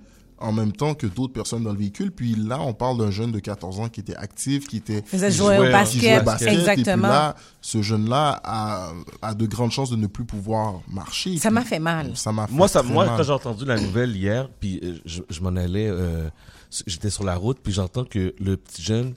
en 0.43 0.53
même 0.53 0.73
temps 0.73 0.95
que 0.95 1.07
d'autres 1.07 1.33
personnes 1.33 1.65
dans 1.65 1.73
le 1.73 1.79
véhicule. 1.79 2.13
Puis 2.13 2.35
là, 2.35 2.61
on 2.61 2.75
parle 2.75 2.99
d'un 2.99 3.11
jeune 3.11 3.33
de 3.33 3.39
14 3.39 3.81
ans 3.81 3.89
qui 3.89 4.01
était 4.01 4.17
actif, 4.17 4.67
qui 4.67 4.79
était... 4.79 5.03
Faisait 5.07 5.31
jouer 5.31 5.59
au 5.59 5.71
basket, 5.71 6.23
au 6.23 6.25
basket. 6.25 6.53
exactement. 6.53 6.93
Et 6.93 6.95
puis 6.95 7.03
là, 7.03 7.37
ce 7.61 7.83
jeune-là 7.83 8.41
a, 8.45 8.93
a, 9.23 9.35
de 9.35 9.47
grandes 9.47 9.73
chances 9.73 9.91
de 9.91 9.97
ne 9.97 10.07
plus 10.07 10.25
pouvoir 10.25 10.81
marcher. 10.89 11.39
Ça 11.39 11.51
m'a 11.51 11.63
fait 11.63 11.79
mal. 11.79 12.17
Ça 12.17 12.33
m'a 12.33 12.47
fait 12.47 12.55
Moi, 12.55 12.69
ça, 12.69 12.83
moi 12.83 13.07
mal. 13.07 13.17
quand 13.17 13.23
j'ai 13.23 13.33
entendu 13.33 13.65
la 13.65 13.81
nouvelle 13.81 14.17
hier, 14.17 14.49
puis 14.61 14.81
euh, 14.83 14.99
je, 15.05 15.23
je 15.31 15.41
m'en 15.41 15.57
allais, 15.57 15.89
euh, 15.89 16.29
j'étais 16.87 17.11
sur 17.11 17.25
la 17.25 17.37
route, 17.37 17.59
puis 17.63 17.73
j'entends 17.73 18.05
que 18.05 18.35
le 18.39 18.57
petit 18.57 18.83
jeune 18.83 19.15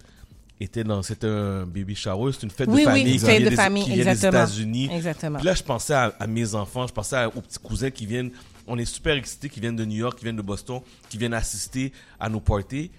était 0.59 0.83
dans 0.83 1.01
c'était 1.01 1.27
un 1.27 1.65
baby 1.65 1.95
shower, 1.95 2.31
c'est 2.33 2.43
une 2.43 2.51
fête 2.51 2.69
oui, 2.69 2.81
de 2.81 2.89
famille, 2.89 3.03
oui, 3.03 3.11
qui 3.13 3.19
fête 3.19 3.43
de 3.43 3.49
des, 3.49 3.55
famille, 3.55 3.83
qui 3.83 3.91
vient 3.91 4.03
des 4.03 4.09
exactement. 4.09 4.43
États-Unis. 4.43 4.89
Exactement. 4.91 5.37
Puis 5.39 5.47
là, 5.47 5.53
je 5.53 5.63
pensais 5.63 5.93
à, 5.93 6.13
à, 6.19 6.27
mes 6.27 6.55
enfants, 6.55 6.87
je 6.87 6.93
pensais 6.93 7.17
à, 7.17 7.27
aux 7.27 7.41
petits 7.41 7.59
cousins 7.59 7.89
qui 7.89 8.05
viennent. 8.05 8.31
On 8.67 8.77
est 8.77 8.85
super 8.85 9.15
excités, 9.15 9.49
qui 9.49 9.59
viennent 9.59 9.75
de 9.75 9.85
New 9.85 9.97
York, 9.97 10.17
qui 10.17 10.25
viennent 10.25 10.35
de 10.35 10.41
Boston, 10.41 10.81
qui 11.09 11.17
viennent 11.17 11.33
assister 11.33 11.93
à 12.19 12.29
nos 12.29 12.39
parties, 12.39 12.91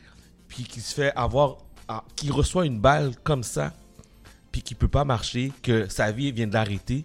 puis 0.49 0.65
qui 0.65 0.81
se 0.81 0.95
fait 0.95 1.13
avoir, 1.17 1.59
qui 2.15 2.31
reçoit 2.31 2.67
une 2.67 2.79
balle 2.79 3.13
comme 3.23 3.43
ça, 3.43 3.73
puis 4.53 4.63
qui 4.63 4.75
peut 4.75 4.89
pas 4.89 5.05
marcher, 5.05 5.53
que 5.63 5.89
sa 5.89 6.13
vie 6.13 6.33
vient 6.33 6.47
d'arrêter. 6.47 7.05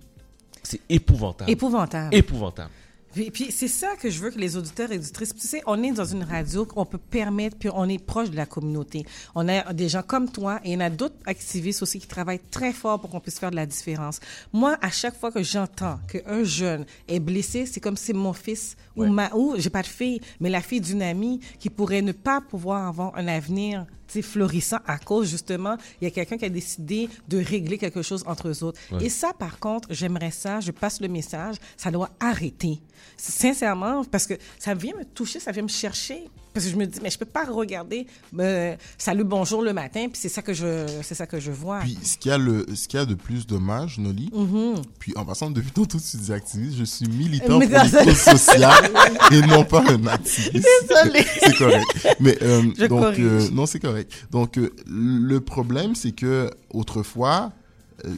C'est 0.64 0.82
épouvantable. 0.90 1.50
Épouvantable. 1.50 2.16
Épouvantable. 2.16 2.72
Puis, 3.14 3.32
puis 3.32 3.52
c'est 3.52 3.68
ça 3.68 3.96
que 3.96 4.10
je 4.10 4.20
veux 4.20 4.32
que 4.32 4.40
les 4.40 4.58
auditeurs 4.58 4.92
et 4.92 4.98
auditrices, 4.98 5.34
tu 5.36 5.48
sais, 5.48 5.62
on 5.66 5.82
est 5.84 5.92
dans 5.92 6.06
une 6.06 6.24
radio 6.24 6.66
qu'on 6.66 6.86
peut 6.86 6.98
permettre, 6.98 7.58
puis 7.58 7.70
on 7.74 7.88
est 7.90 8.04
proche 8.04 8.30
de 8.30 8.36
la 8.36 8.46
communauté. 8.46 9.06
On 9.36 9.48
a 9.50 9.74
des 9.74 9.90
gens 9.90 10.04
comme 10.04 10.30
toi 10.30 10.60
et 10.64 10.72
il 10.72 10.74
y 10.74 10.78
en 10.78 10.82
a 10.82 10.90
d'autres 10.90 11.16
activistes 11.26 11.82
aussi 11.82 12.00
qui 12.00 12.08
travaillent 12.08 12.40
très 12.52 12.74
fort 12.74 13.00
pour 13.00 13.10
qu'on 13.10 13.20
puisse 13.20 13.40
faire 13.40 13.52
de 13.52 13.56
la 13.56 13.66
différence. 13.66 14.20
Moi, 14.54 14.78
à 14.82 14.90
chaque 14.90 15.18
fois 15.18 15.32
que 15.32 15.44
j'entends 15.44 16.00
qu'un 16.08 16.44
jeune 16.44 16.86
est 17.08 17.20
blessé, 17.20 17.66
c'est 17.66 17.80
comme 17.80 17.98
si 17.98 18.14
mon 18.14 18.34
fils 18.34 18.78
ouais. 18.96 19.08
ou 19.08 19.12
ma, 19.12 19.34
ou 19.34 19.56
j'ai 19.58 19.70
pas 19.70 19.82
de 19.82 19.88
fille, 19.88 20.22
mais 20.40 20.50
la 20.50 20.62
fille 20.62 20.82
d'une 20.82 21.02
amie 21.02 21.40
qui 21.60 21.70
pourrait 21.70 22.02
ne 22.02 22.12
pas 22.12 22.42
pouvoir 22.42 22.88
avoir 22.88 23.16
un 23.18 23.28
avenir 23.28 23.86
florissant 24.20 24.80
à 24.86 24.98
cause 24.98 25.30
justement 25.30 25.78
il 26.02 26.06
y 26.06 26.08
a 26.08 26.12
quelqu'un 26.12 26.38
qui 26.38 26.44
a 26.44 26.50
décidé 26.50 27.10
de 27.30 27.38
régler 27.38 27.78
quelque 27.78 28.02
chose 28.02 28.24
entre 28.28 28.50
eux 28.50 28.64
autres. 28.64 28.80
Ouais. 28.92 29.06
Et 29.06 29.10
ça, 29.10 29.32
par 29.34 29.60
contre, 29.60 29.88
j'aimerais 29.92 30.32
ça, 30.32 30.60
je 30.60 30.72
passe 30.72 31.00
le 31.00 31.08
message, 31.08 31.56
ça 31.78 31.92
doit 31.92 32.10
arrêter. 32.20 32.82
Sincèrement, 33.16 34.04
parce 34.04 34.28
que 34.28 34.34
ça 34.60 34.74
vient 34.74 34.96
me 34.98 35.06
toucher, 35.06 35.40
ça 35.40 35.52
vient 35.52 35.64
me 35.64 35.68
chercher. 35.68 36.26
Parce 36.54 36.66
que 36.66 36.72
je 36.72 36.76
me 36.76 36.86
dis, 36.86 37.00
mais 37.02 37.10
je 37.10 37.18
peux 37.18 37.26
pas 37.26 37.46
regarder 37.46 38.06
euh, 38.40 38.76
Salut, 38.98 39.24
bonjour 39.24 39.62
le 39.62 39.72
matin, 39.72 40.08
puis 40.12 40.20
c'est 40.22 40.30
ça 40.30 40.42
que 40.42 40.54
je, 40.54 40.86
c'est 41.02 41.16
ça 41.16 41.26
que 41.26 41.40
je 41.40 41.52
vois. 41.52 41.80
Puis 41.80 41.98
ce 42.04 42.18
qu'il 42.18 42.30
y 42.30 42.34
a 42.34 42.38
le, 42.38 42.66
ce 42.76 42.88
qu'il 42.88 43.00
y 43.00 43.04
a 43.04 43.06
de 43.06 43.14
plus 43.14 43.48
dommage, 43.48 44.00
Noli. 44.00 44.30
Mm 44.34 44.46
-hmm. 44.46 44.82
Puis 45.00 45.14
en 45.16 45.26
passant 45.26 45.50
depuis 45.50 45.72
tantôt 45.72 45.98
tu 46.00 46.18
dis 46.18 46.34
activiste, 46.34 46.78
je 46.78 46.84
suis 46.84 47.08
militant 47.08 47.58
mais 47.60 47.68
pour 47.68 47.84
les 47.84 48.06
causes 48.06 48.18
sociales 48.18 48.92
et 49.32 49.42
non 49.48 49.64
pas 49.64 49.84
un 49.88 50.08
activiste. 50.08 50.68
Désolée. 50.90 51.26
c'est 51.40 51.58
correct. 51.58 51.88
Mais 52.20 52.38
euh, 52.42 52.64
je 52.78 52.86
donc 52.86 53.20
euh, 53.20 53.50
non, 53.52 53.66
c'est 53.66 53.80
correct. 53.80 54.12
Donc 54.32 54.58
euh, 54.58 54.70
le 54.88 55.40
problème, 55.40 55.96
c'est 55.96 56.12
que 56.12 56.50
autrefois 56.70 57.52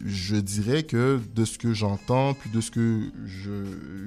je 0.06 0.36
dirais 0.36 0.84
que 0.84 1.20
de 1.36 1.46
ce 1.46 1.58
que 1.58 1.74
j'entends, 1.74 2.34
puis 2.34 2.50
de 2.50 2.62
ce 2.62 2.72
que 2.72 3.12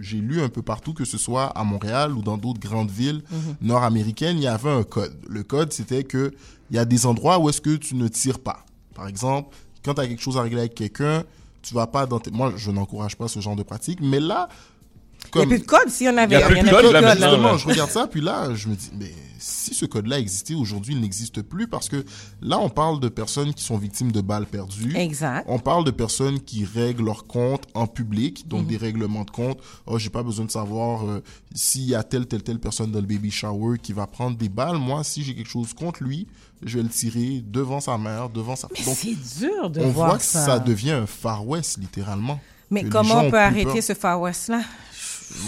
j'ai 0.01 0.19
lu 0.19 0.41
un 0.41 0.49
peu 0.49 0.63
partout, 0.63 0.95
que 0.95 1.05
ce 1.05 1.19
soit 1.19 1.47
à 1.47 1.65
Montréal 1.65 2.13
ou 2.13 2.23
dans 2.23 2.39
d'autres 2.39 2.61
grandes 2.61 2.91
villes 2.91 3.23
mm 3.31 3.37
-hmm. 3.37 3.67
nord-américaines, 3.67 4.37
il 4.37 4.45
y 4.45 4.49
avait 4.49 4.71
un 4.71 4.85
code. 4.85 5.17
Le 5.29 5.43
code, 5.43 5.73
c'était 5.73 6.05
que 6.05 6.33
il 6.71 6.77
y 6.77 6.79
a 6.79 6.85
des 6.85 7.07
endroits 7.07 7.39
où 7.39 7.49
est-ce 7.49 7.61
que 7.61 7.77
tu 7.77 7.95
ne 7.95 8.09
tires 8.09 8.41
pas. 8.41 8.65
Par 8.95 9.07
exemple, 9.09 9.55
quand 9.85 9.95
tu 9.95 10.01
as 10.01 10.07
quelque 10.09 10.23
chose 10.23 10.37
à 10.37 10.43
régler 10.43 10.61
avec 10.61 10.75
quelqu'un, 10.75 11.25
tu 11.63 11.75
vas 11.75 11.87
pas 11.87 12.07
dans 12.07 12.19
tes... 12.19 12.31
Moi, 12.31 12.53
je 12.57 12.71
n'encourage 12.71 13.17
pas 13.17 13.29
ce 13.29 13.41
genre 13.41 13.57
de 13.57 13.63
pratique, 13.63 14.01
mais 14.01 14.21
là... 14.21 14.49
Comme... 15.31 15.43
Il 15.43 15.49
n'y 15.49 15.55
a 15.55 15.57
plus 15.57 15.65
de 15.65 15.71
code 15.71 15.89
s'il 15.89 16.07
y 16.07 16.11
en 16.11 16.17
avait. 16.17 16.37
Il 16.37 16.39
n'y 16.39 16.45
a 16.45 16.49
plus 16.49 16.63
de 16.63 16.71
code, 16.71 16.93
là, 16.93 17.15
Justement, 17.15 17.57
je 17.57 17.69
regarde 17.69 17.91
ça, 17.91 18.07
puis 18.07 18.21
là, 18.21 18.55
je 18.55 18.69
me 18.69 18.75
dis, 18.75 18.91
mais 18.99 19.13
si 19.39 19.75
ce 19.75 19.87
code-là 19.87 20.19
existait 20.19 20.55
aujourd'hui, 20.55 20.95
il 20.95 21.01
n'existe 21.01 21.43
plus 21.43 21.67
parce 21.69 21.89
que 21.89 22.05
là, 22.41 22.59
on 22.59 22.69
parle 22.69 23.01
de 23.01 23.09
personnes 23.09 23.53
qui 23.55 23.63
sont 23.65 23.77
victimes 23.79 24.13
de 24.13 24.21
balles 24.21 24.47
perdues. 24.47 24.97
Exact. 24.97 25.45
On 25.49 25.59
parle 25.59 25.85
de 25.85 25.91
personnes 25.91 26.41
qui 26.41 26.65
règlent 26.65 27.05
leurs 27.05 27.27
comptes 27.27 27.65
en 27.75 27.87
public, 27.87 28.47
donc 28.49 28.61
Mhm. 28.61 28.65
mm 28.65 28.69
-hmm. 28.69 28.71
des 28.71 28.77
règlements 28.87 29.25
de 29.25 29.31
compte. 29.31 29.59
Oh, 29.87 29.99
j'ai 29.99 30.11
pas 30.11 30.23
besoin 30.23 30.47
de 30.47 30.51
savoir 30.51 31.05
euh, 31.07 31.23
s'il 31.55 31.85
y 31.85 31.95
a 31.95 32.03
telle, 32.03 32.27
telle, 32.27 32.43
telle 32.43 32.59
personne 32.61 32.91
dans 32.93 33.01
le 33.01 33.07
baby 33.07 33.31
shower 33.31 33.79
qui 33.79 33.93
va 33.93 34.07
prendre 34.07 34.37
des 34.37 34.49
balles. 34.49 34.79
Moi, 34.79 35.05
si 35.05 35.23
j'ai 35.25 35.35
quelque 35.35 35.51
chose 35.59 35.73
contre 35.75 36.03
lui, 36.03 36.27
je 36.63 36.77
vais 36.79 36.83
le 36.85 36.89
tirer 36.89 37.43
devant 37.59 37.81
sa 37.81 37.97
mère, 37.99 38.29
devant 38.31 38.57
sa... 38.57 38.69
Mais 38.73 38.85
donc, 38.85 38.97
c'est 38.97 39.39
dur 39.41 39.71
de 39.71 39.81
on 39.81 39.91
voir 39.91 40.09
voit 40.11 40.19
que 40.19 40.25
ça. 40.25 40.45
ça 40.47 40.59
devient 40.59 40.93
un 41.05 41.07
Far 41.07 41.47
West, 41.47 41.79
littéralement. 41.79 42.39
Mais 42.71 42.83
comment 42.85 43.21
on 43.21 43.31
peut 43.31 43.39
arrêter 43.39 43.65
peur. 43.81 43.83
ce 43.91 43.95
Far 43.95 44.21
West-là? 44.21 44.63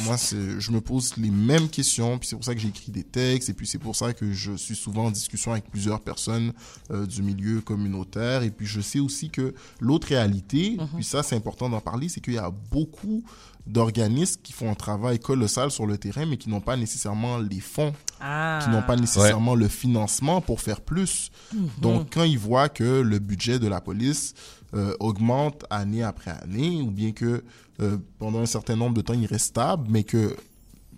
Moi, 0.05 0.17
je 0.17 0.71
me 0.71 0.81
pose 0.81 1.17
les 1.17 1.31
mêmes 1.31 1.69
questions, 1.69 2.19
puis 2.19 2.29
c'est 2.29 2.37
pour 2.37 2.45
ça 2.45 2.55
que 2.55 2.61
j'écris 2.61 2.91
des 2.91 3.05
textes, 3.05 3.49
et 3.49 3.55
puis 3.55 3.67
c'est 3.67 3.79
pour 3.79 3.95
ça 3.95 4.13
que 4.13 4.33
je 4.33 4.53
suis 4.57 4.75
souvent 4.77 5.07
en 5.07 5.11
discussion 5.11 5.53
avec 5.53 5.71
plusieurs 5.71 6.01
personnes 6.01 6.53
euh, 6.91 7.07
du 7.07 7.23
milieu 7.23 7.61
communautaire, 7.61 8.43
et 8.43 8.51
puis 8.51 8.67
je 8.67 8.81
sais 8.81 8.99
aussi 8.99 9.31
que 9.31 9.55
l'autre 9.81 10.09
réalité, 10.09 10.71
mm 10.71 10.83
-hmm. 10.83 10.95
puis 10.97 11.05
ça 11.05 11.23
c'est 11.23 11.37
important 11.37 11.69
d'en 11.69 11.81
parler, 11.81 12.09
c'est 12.09 12.21
qu'il 12.21 12.35
y 12.35 12.39
a 12.39 12.51
beaucoup 12.71 13.23
d'organismes 13.69 14.41
qui 14.43 14.53
font 14.53 14.71
un 14.71 14.75
travail 14.75 15.19
colossal 15.19 15.71
sur 15.71 15.87
le 15.87 15.99
terrain, 15.99 16.27
mais 16.27 16.39
qui 16.39 16.49
n'ont 16.49 16.61
pas 16.61 16.77
nécessairement 16.77 17.39
les 17.39 17.61
fonds, 17.61 17.93
ah. 18.21 18.61
qui 18.63 18.71
n'ont 18.71 18.83
pas 18.83 18.97
nécessairement 18.97 19.53
ouais. 19.53 19.65
le 19.65 19.69
financement 19.69 20.41
pour 20.41 20.61
faire 20.61 20.81
plus. 20.81 21.31
Mm 21.53 21.59
-hmm. 21.59 21.81
Donc, 21.81 22.15
quand 22.15 22.25
ils 22.25 22.39
voient 22.39 22.71
que 22.71 22.91
le 23.03 23.19
budget 23.19 23.59
de 23.59 23.69
la 23.69 23.81
police 23.81 24.35
euh, 24.75 24.95
augmente 25.01 25.65
année 25.71 26.03
après 26.03 26.31
année, 26.31 26.83
ou 26.83 26.91
bien 26.91 27.13
que 27.13 27.43
euh, 27.81 27.97
pendant 28.19 28.41
un 28.41 28.47
certain 28.47 28.77
nombre 28.77 28.95
de 28.95 29.01
temps, 29.01 29.15
il 29.15 29.27
reste 29.27 29.47
stable, 29.47 29.87
mais 29.89 30.05
que 30.05 30.37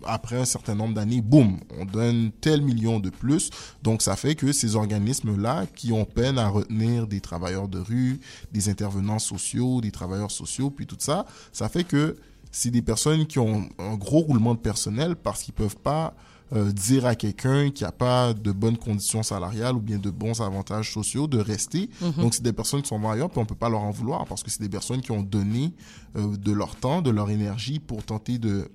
après 0.03 0.37
un 0.37 0.45
certain 0.45 0.75
nombre 0.75 0.95
d'années, 0.95 1.21
boum, 1.21 1.59
on 1.79 1.85
donne 1.85 2.31
tel 2.41 2.61
million 2.61 2.99
de 2.99 3.09
plus. 3.09 3.49
Donc, 3.83 4.01
ça 4.01 4.15
fait 4.15 4.35
que 4.35 4.51
ces 4.51 4.75
organismes-là, 4.75 5.67
qui 5.75 5.91
ont 5.91 6.05
peine 6.05 6.37
à 6.37 6.47
retenir 6.47 7.07
des 7.07 7.21
travailleurs 7.21 7.67
de 7.67 7.79
rue, 7.79 8.19
des 8.51 8.69
intervenants 8.69 9.19
sociaux, 9.19 9.79
des 9.81 9.91
travailleurs 9.91 10.31
sociaux, 10.31 10.69
puis 10.71 10.87
tout 10.87 10.97
ça, 10.99 11.25
ça 11.51 11.69
fait 11.69 11.83
que 11.83 12.17
c'est 12.51 12.71
des 12.71 12.81
personnes 12.81 13.25
qui 13.25 13.39
ont 13.39 13.69
un 13.79 13.95
gros 13.95 14.19
roulement 14.19 14.53
de 14.53 14.59
personnel 14.59 15.15
parce 15.15 15.43
qu'ils 15.43 15.53
peuvent 15.53 15.77
pas 15.77 16.13
euh, 16.53 16.71
dire 16.71 17.05
à 17.05 17.15
quelqu'un 17.15 17.71
qui 17.71 17.83
n'a 17.83 17.91
pas 17.91 18.33
de 18.33 18.51
bonnes 18.51 18.77
conditions 18.77 19.23
salariales 19.23 19.75
ou 19.75 19.79
bien 19.79 19.97
de 19.97 20.09
bons 20.09 20.41
avantages 20.41 20.91
sociaux 20.93 21.27
de 21.27 21.37
rester. 21.39 21.89
Mm 22.01 22.07
-hmm. 22.07 22.21
Donc, 22.21 22.33
c'est 22.35 22.43
des 22.43 22.53
personnes 22.53 22.81
qui 22.81 22.89
sont 22.89 23.09
ailleurs, 23.09 23.29
puis 23.29 23.39
on 23.39 23.45
peut 23.45 23.55
pas 23.55 23.69
leur 23.69 23.81
en 23.81 23.91
vouloir 23.91 24.25
parce 24.25 24.43
que 24.43 24.51
c'est 24.51 24.61
des 24.61 24.69
personnes 24.69 25.01
qui 25.01 25.11
ont 25.11 25.23
donné 25.23 25.73
euh, 26.17 26.35
de 26.37 26.51
leur 26.51 26.75
temps, 26.75 27.01
de 27.01 27.11
leur 27.11 27.29
énergie 27.29 27.79
pour 27.79 28.03
tenter 28.03 28.37
de 28.37 28.69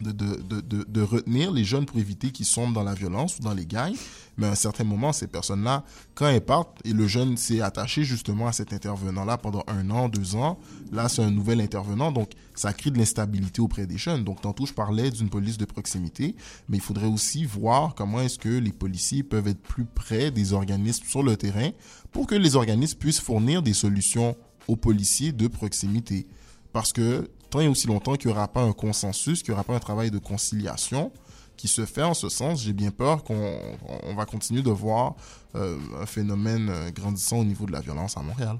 de, 0.00 1.02
retenir 1.02 1.52
les 1.52 1.64
jeunes 1.64 1.86
pour 1.86 1.98
éviter 1.98 2.30
qu'ils 2.30 2.46
sombent 2.46 2.74
dans 2.74 2.82
la 2.82 2.94
violence 2.94 3.38
ou 3.38 3.42
dans 3.42 3.54
les 3.54 3.66
gangs. 3.66 3.94
Mais 4.36 4.46
à 4.46 4.50
un 4.50 4.56
certain 4.56 4.84
moment, 4.84 5.12
ces 5.12 5.28
personnes-là, 5.28 5.84
quand 6.14 6.26
elles 6.26 6.44
partent 6.44 6.78
et 6.84 6.92
le 6.92 7.06
jeune 7.06 7.36
s'est 7.36 7.60
attaché 7.60 8.02
justement 8.02 8.48
à 8.48 8.52
cet 8.52 8.72
intervenant-là 8.72 9.38
pendant 9.38 9.62
un 9.68 9.90
an, 9.90 10.08
deux 10.08 10.34
ans, 10.34 10.58
là, 10.90 11.08
c'est 11.08 11.22
un 11.22 11.30
nouvel 11.30 11.60
intervenant. 11.60 12.10
Donc, 12.10 12.30
ça 12.54 12.72
crée 12.72 12.90
de 12.90 12.98
l'instabilité 12.98 13.60
auprès 13.60 13.86
des 13.86 13.98
jeunes. 13.98 14.24
Donc, 14.24 14.40
tantôt, 14.40 14.66
je 14.66 14.72
parlais 14.72 15.10
d'une 15.10 15.30
police 15.30 15.56
de 15.56 15.64
proximité, 15.64 16.34
mais 16.68 16.78
il 16.78 16.82
faudrait 16.82 17.06
aussi 17.06 17.44
voir 17.44 17.94
comment 17.94 18.20
est-ce 18.20 18.38
que 18.38 18.48
les 18.48 18.72
policiers 18.72 19.22
peuvent 19.22 19.48
être 19.48 19.62
plus 19.62 19.84
près 19.84 20.30
des 20.30 20.52
organismes 20.52 21.04
sur 21.06 21.22
le 21.22 21.36
terrain 21.36 21.70
pour 22.10 22.26
que 22.26 22.34
les 22.34 22.56
organismes 22.56 22.98
puissent 22.98 23.20
fournir 23.20 23.62
des 23.62 23.74
solutions 23.74 24.36
aux 24.66 24.76
policiers 24.76 25.32
de 25.32 25.46
proximité. 25.46 26.26
Parce 26.72 26.92
que 26.92 27.30
tant 27.54 27.60
et 27.60 27.68
aussi 27.68 27.86
longtemps 27.86 28.16
qu'il 28.16 28.30
n'y 28.30 28.36
aura 28.36 28.48
pas 28.48 28.62
un 28.62 28.72
consensus, 28.72 29.42
qu'il 29.42 29.52
n'y 29.52 29.54
aura 29.54 29.62
pas 29.62 29.74
un 29.74 29.78
travail 29.78 30.10
de 30.10 30.18
conciliation 30.18 31.12
qui 31.56 31.68
se 31.68 31.86
fait 31.86 32.02
en 32.02 32.14
ce 32.14 32.28
sens, 32.28 32.60
j'ai 32.60 32.72
bien 32.72 32.90
peur 32.90 33.22
qu'on 33.22 33.56
on 34.02 34.14
va 34.16 34.24
continuer 34.26 34.60
de 34.62 34.70
voir 34.70 35.14
euh, 35.54 35.78
un 36.02 36.06
phénomène 36.06 36.68
euh, 36.68 36.90
grandissant 36.90 37.38
au 37.38 37.44
niveau 37.44 37.64
de 37.66 37.70
la 37.70 37.80
violence 37.80 38.16
à 38.16 38.22
Montréal. 38.22 38.58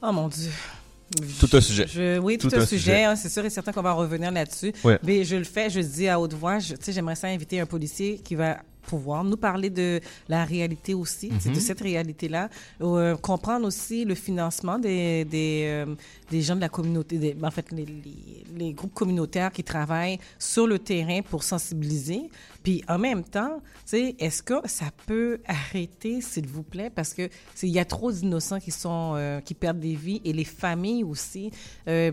Oh 0.00 0.12
mon 0.12 0.28
Dieu. 0.28 0.50
Tout 1.40 1.48
un 1.52 1.60
sujet. 1.60 1.86
Je, 1.88 2.18
oui, 2.18 2.38
tout, 2.38 2.50
un, 2.52 2.64
sujet. 2.64 3.02
Hein, 3.02 3.16
c'est 3.16 3.28
sûr 3.28 3.44
et 3.44 3.50
certain 3.50 3.72
qu'on 3.72 3.82
va 3.82 3.92
revenir 3.92 4.30
là-dessus. 4.30 4.72
Mais 5.02 5.24
je 5.24 5.34
le 5.34 5.44
fais, 5.44 5.68
je 5.68 5.80
le 5.80 5.84
dis 5.84 6.08
à 6.08 6.20
haute 6.20 6.34
voix. 6.34 6.60
Je, 6.60 6.74
j'aimerais 6.86 7.16
ça 7.16 7.26
inviter 7.26 7.58
un 7.58 7.66
policier 7.66 8.18
qui 8.18 8.36
va 8.36 8.58
pouvoir 8.84 9.24
nous 9.24 9.36
parler 9.36 9.70
de 9.70 10.00
la 10.28 10.44
réalité 10.44 10.94
aussi, 10.94 11.28
de 11.28 11.50
mhm. 11.50 11.54
cette 11.54 11.80
réalité-là, 11.80 12.48
euh, 12.80 13.16
comprendre 13.16 13.66
aussi 13.66 14.04
le 14.04 14.14
financement 14.14 14.78
des, 14.78 15.24
des, 15.24 15.64
euh, 15.66 15.94
des 16.30 16.42
gens 16.42 16.56
de 16.56 16.60
la 16.60 16.68
communauté, 16.68 17.18
des, 17.18 17.36
en 17.42 17.50
fait, 17.50 17.70
les, 17.72 17.86
les, 18.56 18.72
groupes 18.72 18.94
communautaires 18.94 19.52
qui 19.52 19.64
travaillent 19.64 20.18
sur 20.38 20.66
le 20.66 20.78
terrain 20.78 21.20
pour 21.22 21.42
sensibiliser. 21.42 22.22
Puis 22.64 22.82
en 22.88 22.98
même 22.98 23.22
temps, 23.22 23.62
est-ce 23.92 24.42
que 24.42 24.54
ça 24.64 24.86
peut 25.06 25.38
arrêter, 25.46 26.20
s'il 26.20 26.48
vous 26.48 26.64
plaît, 26.64 26.90
parce 26.90 27.14
que 27.14 27.28
il 27.62 27.68
y 27.68 27.78
a 27.78 27.84
trop 27.84 28.10
d'innocents 28.10 28.58
qui 28.58 28.72
sont 28.72 29.12
euh, 29.14 29.40
qui 29.40 29.54
perdent 29.54 29.78
des 29.78 29.94
vies 29.94 30.20
et 30.24 30.32
les 30.32 30.44
familles 30.44 31.04
aussi 31.04 31.52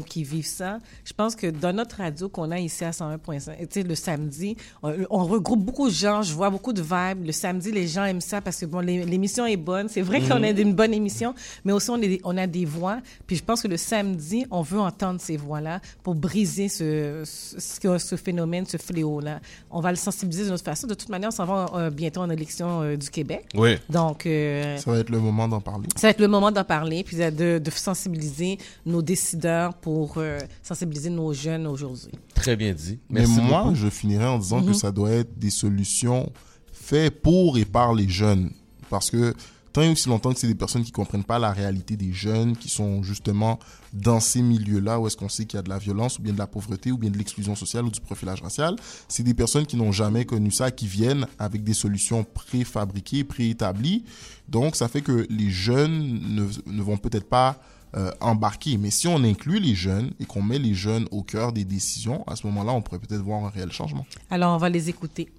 qui 0.05 0.23
vivent 0.23 0.45
ça. 0.45 0.77
Je 1.05 1.13
pense 1.13 1.35
que 1.35 1.47
dans 1.47 1.73
notre 1.73 1.97
radio 1.97 2.29
qu'on 2.29 2.51
a 2.51 2.59
ici 2.59 2.85
à 2.85 2.91
101.5, 2.91 3.87
le 3.87 3.95
samedi, 3.95 4.55
on, 4.83 4.93
on 5.09 5.25
regroupe 5.25 5.63
beaucoup 5.63 5.87
de 5.87 5.93
gens. 5.93 6.21
Je 6.21 6.33
vois 6.33 6.49
beaucoup 6.49 6.73
de 6.73 6.81
vibes. 6.81 7.25
Le 7.25 7.31
samedi, 7.31 7.71
les 7.71 7.87
gens 7.87 8.05
aiment 8.05 8.21
ça 8.21 8.41
parce 8.41 8.59
que 8.59 8.65
bon, 8.65 8.79
l'émission 8.79 9.45
est 9.45 9.57
bonne. 9.57 9.87
C'est 9.89 10.01
vrai 10.01 10.21
qu'on 10.21 10.43
a 10.43 10.51
mhm. 10.53 10.59
une 10.59 10.73
bonne 10.73 10.93
émission, 10.93 11.33
mais 11.63 11.71
aussi 11.71 11.89
on, 11.89 11.99
on, 12.23 12.37
a 12.37 12.47
des 12.47 12.65
voix. 12.65 12.99
Puis 13.25 13.37
je 13.37 13.43
pense 13.43 13.61
que 13.61 13.67
le 13.67 13.77
samedi, 13.77 14.45
on 14.51 14.61
veut 14.61 14.79
entendre 14.79 15.21
ces 15.21 15.37
voix-là 15.37 15.79
pour 16.03 16.15
briser 16.15 16.67
ce, 16.67 17.23
ce, 17.25 17.97
ce 17.97 18.15
phénomène, 18.15 18.65
ce 18.65 18.77
fléau-là. 18.77 19.39
On 19.69 19.79
va 19.79 19.91
le 19.91 19.97
sensibiliser 19.97 20.40
de 20.45 20.49
notre 20.49 20.63
façon. 20.63 20.87
De 20.87 20.93
toute 20.93 21.09
manière, 21.09 21.29
on 21.29 21.31
s'en 21.31 21.45
va 21.45 21.71
euh, 21.73 21.89
bientôt 21.89 22.21
en 22.21 22.29
élection 22.29 22.81
euh, 22.81 22.95
du 22.97 23.09
Québec. 23.09 23.45
Oui. 23.55 23.75
Donc. 23.89 24.25
Euh, 24.25 24.77
ça 24.77 24.91
va 24.91 24.99
être 24.99 25.09
le 25.09 25.19
moment 25.19 25.47
d'en 25.47 25.61
parler. 25.61 25.87
Ça 25.95 26.07
va 26.07 26.11
être 26.11 26.19
le 26.19 26.27
moment 26.27 26.51
d'en 26.51 26.63
parler, 26.63 27.03
puis 27.03 27.17
de, 27.17 27.59
de, 27.59 27.71
sensibiliser 27.71 28.57
nos 28.85 29.01
décideurs 29.01 29.73
pour 29.73 30.19
sensibiliser 30.61 31.09
nos 31.09 31.33
jeunes 31.33 31.65
aujourd'hui. 31.65 32.11
Très 32.35 32.55
bien 32.55 32.73
dit. 32.73 32.99
Mais 33.09 33.25
moi, 33.25 33.71
je 33.73 33.89
finirai 33.89 34.25
en 34.25 34.37
disant 34.37 34.61
que 34.61 34.67
mhm. 34.67 34.73
ça 34.73 34.91
doit 34.91 35.11
être 35.11 35.37
des 35.37 35.49
solutions 35.49 36.31
fait 36.71 37.09
pour 37.09 37.57
et 37.57 37.65
par 37.65 37.93
les 37.93 38.09
jeunes. 38.09 38.51
Parce 38.89 39.09
que 39.09 39.33
tant 39.73 39.81
et 39.81 39.89
aussi 39.89 40.09
longtemps 40.09 40.33
que 40.33 40.39
c'est 40.39 40.47
des 40.47 40.55
personnes 40.55 40.83
qui 40.83 40.91
comprennent 40.91 41.23
pas 41.23 41.39
la 41.39 41.51
réalité 41.51 41.95
des 41.95 42.13
jeunes, 42.13 42.55
qui 42.57 42.69
sont 42.69 43.03
justement 43.03 43.59
dans 43.93 44.19
ces 44.19 44.41
milieux-là 44.41 44.99
où 44.99 45.07
est-ce 45.07 45.17
qu'on 45.17 45.29
sait 45.29 45.45
qu'il 45.45 45.57
y 45.57 45.59
a 45.59 45.63
de 45.63 45.69
la 45.69 45.77
violence 45.77 46.19
ou 46.19 46.21
bien 46.21 46.33
de 46.33 46.37
la 46.37 46.47
pauvreté 46.47 46.91
ou 46.91 46.97
bien 46.97 47.09
de 47.09 47.17
l'exclusion 47.17 47.55
sociale 47.55 47.85
ou 47.85 47.89
du 47.89 47.99
profilage 47.99 48.41
racial, 48.41 48.75
c'est 49.07 49.23
des 49.23 49.33
personnes 49.33 49.65
qui 49.65 49.77
n'ont 49.77 49.91
jamais 49.91 50.25
connu 50.25 50.51
ça, 50.51 50.71
qui 50.71 50.87
viennent 50.87 51.27
avec 51.39 51.63
des 51.63 51.73
solutions 51.73 52.23
préfabriquées, 52.23 53.23
préétablies. 53.23 54.03
Donc, 54.47 54.75
ça 54.75 54.87
fait 54.87 55.01
que 55.01 55.25
les 55.29 55.49
jeunes 55.49 56.19
ne, 56.65 56.81
vont 56.81 56.97
peut-être 56.97 57.27
pas 57.27 57.59
euh, 57.95 58.11
embarquer. 58.21 58.77
Mais 58.77 58.91
si 58.91 59.07
on 59.07 59.23
inclut 59.23 59.59
les 59.59 59.75
jeunes 59.75 60.11
et 60.19 60.25
qu'on 60.25 60.41
met 60.41 60.59
les 60.59 60.73
jeunes 60.73 61.07
au 61.11 61.23
cœur 61.23 61.51
des 61.51 61.65
décisions, 61.65 62.23
à 62.27 62.35
ce 62.35 62.47
moment-là, 62.47 62.71
on 62.71 62.81
pourrait 62.81 62.99
peut-être 62.99 63.21
voir 63.21 63.45
un 63.45 63.49
réel 63.49 63.71
changement. 63.71 64.05
Alors, 64.29 64.53
on 64.53 64.57
va 64.57 64.69
les 64.69 64.89
écouter. 64.89 65.29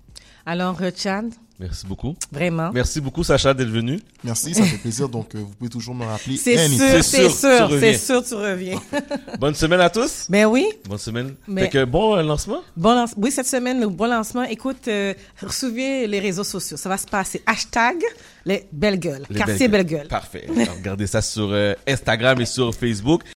Alors, 0.47 0.81
euh, 0.83 0.91
Chad, 0.95 1.33
Merci 1.63 1.87
beaucoup. 1.87 2.17
Vraiment. 2.33 2.73
Merci 2.73 3.01
beaucoup, 3.01 3.23
Sacha, 3.23 3.55
d'être 3.55 3.69
venu. 3.69 4.01
Merci, 4.25 4.53
ça 4.53 4.65
fait 4.65 4.79
plaisir. 4.79 5.09
Donc, 5.09 5.33
euh, 5.35 5.39
vous 5.39 5.55
pouvez 5.55 5.71
toujours 5.71 5.95
me 5.95 6.05
rappeler. 6.05 6.37
C'est 6.37 6.57
sûr, 6.69 7.05
c'est 7.05 7.29
sûr, 7.29 7.71
c'est 7.79 7.99
sûr, 7.99 8.25
tu 8.25 8.35
reviens. 8.35 8.81
Bonne 9.39 9.55
semaine 9.55 9.81
à 9.81 9.89
tous. 9.89 10.27
Ben 10.29 10.47
oui. 10.47 10.67
Bonne 10.89 10.99
semaine. 10.99 11.35
Mais... 11.47 11.63
Fait 11.63 11.69
que 11.69 11.85
bon 11.85 12.17
euh, 12.17 12.23
lancement? 12.23 12.63
Bon 12.77 13.05
Oui, 13.17 13.31
cette 13.31 13.47
semaine, 13.47 13.81
le 13.81 13.87
bon 13.89 14.07
lancement. 14.07 14.43
Écoute, 14.43 14.89
euh, 14.89 15.15
les 15.73 16.19
réseaux 16.19 16.43
sociaux. 16.43 16.77
Ça 16.77 16.89
va 16.89 16.97
se 16.97 17.07
passer. 17.07 17.43
Hashtag 17.47 18.03
les 18.45 18.67
belles 18.73 18.99
gueules. 18.99 19.25
quartier 19.29 19.69
belles 19.69 19.87
gueules. 19.87 20.09
Parfait. 20.09 20.47
regardez 20.49 21.07
ça 21.07 21.23
sur 21.23 21.55
Instagram 21.87 22.41
et 22.41 22.47
sur 22.47 22.75
Facebook. 22.75 23.23